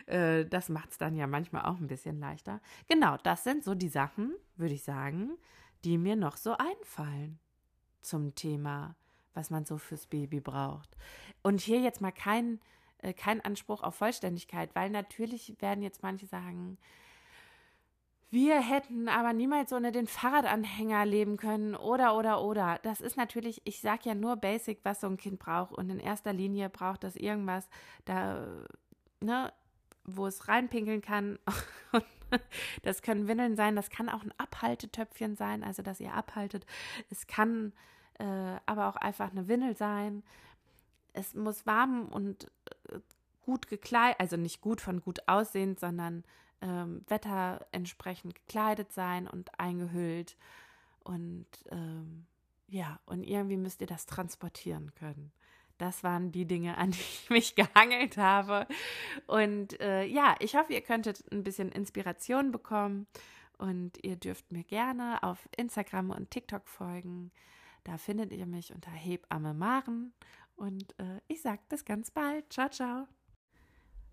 Äh, 0.05 0.45
das 0.45 0.69
macht 0.69 0.91
es 0.91 0.97
dann 0.97 1.15
ja 1.15 1.27
manchmal 1.27 1.65
auch 1.65 1.77
ein 1.79 1.87
bisschen 1.87 2.19
leichter. 2.19 2.61
Genau, 2.87 3.17
das 3.23 3.43
sind 3.43 3.63
so 3.63 3.75
die 3.75 3.89
Sachen, 3.89 4.33
würde 4.55 4.73
ich 4.73 4.83
sagen, 4.83 5.37
die 5.83 5.97
mir 5.97 6.15
noch 6.15 6.37
so 6.37 6.55
einfallen 6.57 7.39
zum 8.01 8.33
Thema, 8.35 8.95
was 9.33 9.49
man 9.49 9.65
so 9.65 9.77
fürs 9.77 10.07
Baby 10.07 10.39
braucht. 10.39 10.95
Und 11.43 11.61
hier 11.61 11.79
jetzt 11.81 12.01
mal 12.01 12.11
kein 12.11 12.59
äh, 12.99 13.13
kein 13.13 13.41
Anspruch 13.41 13.83
auf 13.83 13.95
Vollständigkeit, 13.95 14.73
weil 14.75 14.89
natürlich 14.89 15.55
werden 15.59 15.83
jetzt 15.83 16.03
manche 16.03 16.25
sagen, 16.25 16.77
wir 18.31 18.59
hätten 18.59 19.07
aber 19.07 19.31
niemals 19.31 19.71
ohne 19.71 19.93
den 19.93 20.07
Fahrradanhänger 20.07 21.05
leben 21.05 21.37
können 21.37 21.73
oder 21.73 22.17
oder 22.17 22.41
oder. 22.43 22.79
Das 22.83 22.99
ist 22.99 23.15
natürlich, 23.15 23.61
ich 23.63 23.79
sage 23.79 24.09
ja 24.09 24.15
nur 24.15 24.35
basic, 24.35 24.79
was 24.83 24.99
so 24.99 25.07
ein 25.07 25.15
Kind 25.15 25.39
braucht 25.39 25.71
und 25.71 25.89
in 25.89 25.99
erster 25.99 26.33
Linie 26.33 26.69
braucht 26.69 27.03
das 27.05 27.15
irgendwas, 27.15 27.69
da, 28.03 28.45
ne, 29.21 29.53
wo 30.03 30.27
es 30.27 30.47
reinpinkeln 30.47 31.01
kann. 31.01 31.39
das 32.83 33.01
können 33.01 33.27
Windeln 33.27 33.55
sein, 33.55 33.75
das 33.75 33.89
kann 33.89 34.09
auch 34.09 34.23
ein 34.23 34.33
Abhaltetöpfchen 34.37 35.35
sein, 35.37 35.63
also 35.63 35.81
dass 35.81 36.01
ihr 36.01 36.13
abhaltet. 36.13 36.65
Es 37.09 37.27
kann 37.27 37.71
äh, 38.19 38.57
aber 38.65 38.89
auch 38.89 38.97
einfach 38.97 39.31
eine 39.31 39.47
Windel 39.47 39.77
sein. 39.77 40.23
Es 41.15 41.33
muss 41.33 41.65
warm 41.65 42.07
und 42.09 42.51
äh, 42.89 42.99
gut 43.41 43.67
gekleidet, 43.67 44.19
also 44.19 44.37
nicht 44.37 44.61
gut 44.61 44.81
von 44.81 45.01
gut 45.01 45.19
aussehend, 45.27 45.79
sondern 45.79 46.23
ähm, 46.61 47.03
Wetter 47.07 47.65
entsprechend 47.71 48.35
gekleidet 48.35 48.91
sein 48.91 49.27
und 49.27 49.59
eingehüllt. 49.59 50.37
Und 51.03 51.47
ähm, 51.69 52.25
ja, 52.67 52.99
und 53.05 53.23
irgendwie 53.23 53.57
müsst 53.57 53.81
ihr 53.81 53.87
das 53.87 54.05
transportieren 54.05 54.93
können. 54.95 55.31
Das 55.77 56.03
waren 56.03 56.31
die 56.31 56.45
Dinge, 56.45 56.77
an 56.77 56.91
die 56.91 56.99
ich 56.99 57.29
mich 57.29 57.55
gehangelt 57.55 58.17
habe. 58.17 58.67
Und 59.27 59.79
äh, 59.79 60.05
ja, 60.05 60.35
ich 60.39 60.55
hoffe, 60.55 60.73
ihr 60.73 60.81
könntet 60.81 61.23
ein 61.31 61.43
bisschen 61.43 61.71
Inspiration 61.71 62.51
bekommen. 62.51 63.07
Und 63.57 64.03
ihr 64.03 64.17
dürft 64.17 64.51
mir 64.51 64.63
gerne 64.63 65.23
auf 65.23 65.47
Instagram 65.55 66.09
und 66.09 66.29
TikTok 66.29 66.67
folgen. 66.67 67.31
Da 67.85 67.97
findet 67.97 68.33
ihr 68.33 68.45
mich 68.45 68.73
unter 68.73 68.91
Hebamme 68.91 69.53
Maren. 69.53 70.13
Und 70.55 70.97
äh, 70.99 71.21
ich 71.27 71.41
sage 71.41 71.61
bis 71.69 71.85
ganz 71.85 72.11
bald. 72.11 72.51
Ciao, 72.51 72.69
ciao. 72.69 73.07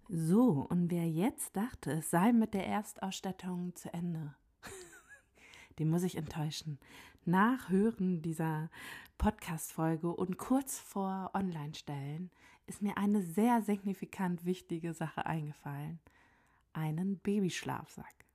So, 0.09 0.67
und 0.69 0.91
wer 0.91 1.09
jetzt 1.09 1.57
dachte, 1.57 1.93
es 1.93 2.11
sei 2.11 2.33
mit 2.33 2.55
der 2.55 2.67
Erstausstattung 2.67 3.75
zu 3.77 3.93
Ende, 3.95 4.35
den 5.79 5.89
muss 5.89 6.03
ich 6.03 6.17
enttäuschen. 6.17 6.79
Nach 7.25 7.71
Hören 7.71 8.21
dieser 8.21 8.69
Podcast-Folge 9.17 10.13
und 10.13 10.39
kurz 10.39 10.79
vor 10.81 11.31
Online-Stellen 11.35 12.31
ist 12.67 12.83
mir 12.83 12.99
eine 12.99 13.23
sehr 13.23 13.63
signifikant 13.63 14.45
wichtige 14.45 14.93
Sache 14.93 15.25
eingefallen. 15.27 16.01
Einen 16.73 17.19
Babyschlafsack. 17.19 18.27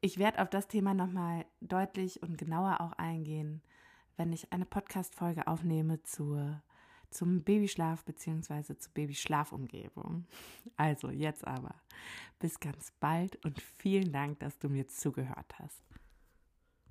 Ich 0.00 0.18
werde 0.18 0.40
auf 0.40 0.50
das 0.50 0.68
Thema 0.68 0.94
nochmal 0.94 1.46
deutlich 1.60 2.22
und 2.22 2.38
genauer 2.38 2.80
auch 2.80 2.92
eingehen, 2.92 3.62
wenn 4.16 4.32
ich 4.32 4.52
eine 4.52 4.66
Podcast-Folge 4.66 5.46
aufnehme 5.46 6.02
zur, 6.04 6.62
zum 7.10 7.42
Babyschlaf 7.42 8.04
bzw. 8.04 8.76
zur 8.76 8.92
Babyschlafumgebung. 8.92 10.26
Also 10.76 11.10
jetzt 11.10 11.46
aber. 11.46 11.74
Bis 12.38 12.60
ganz 12.60 12.92
bald 13.00 13.42
und 13.44 13.60
vielen 13.60 14.12
Dank, 14.12 14.40
dass 14.40 14.58
du 14.58 14.68
mir 14.68 14.86
zugehört 14.88 15.58
hast. 15.58 15.85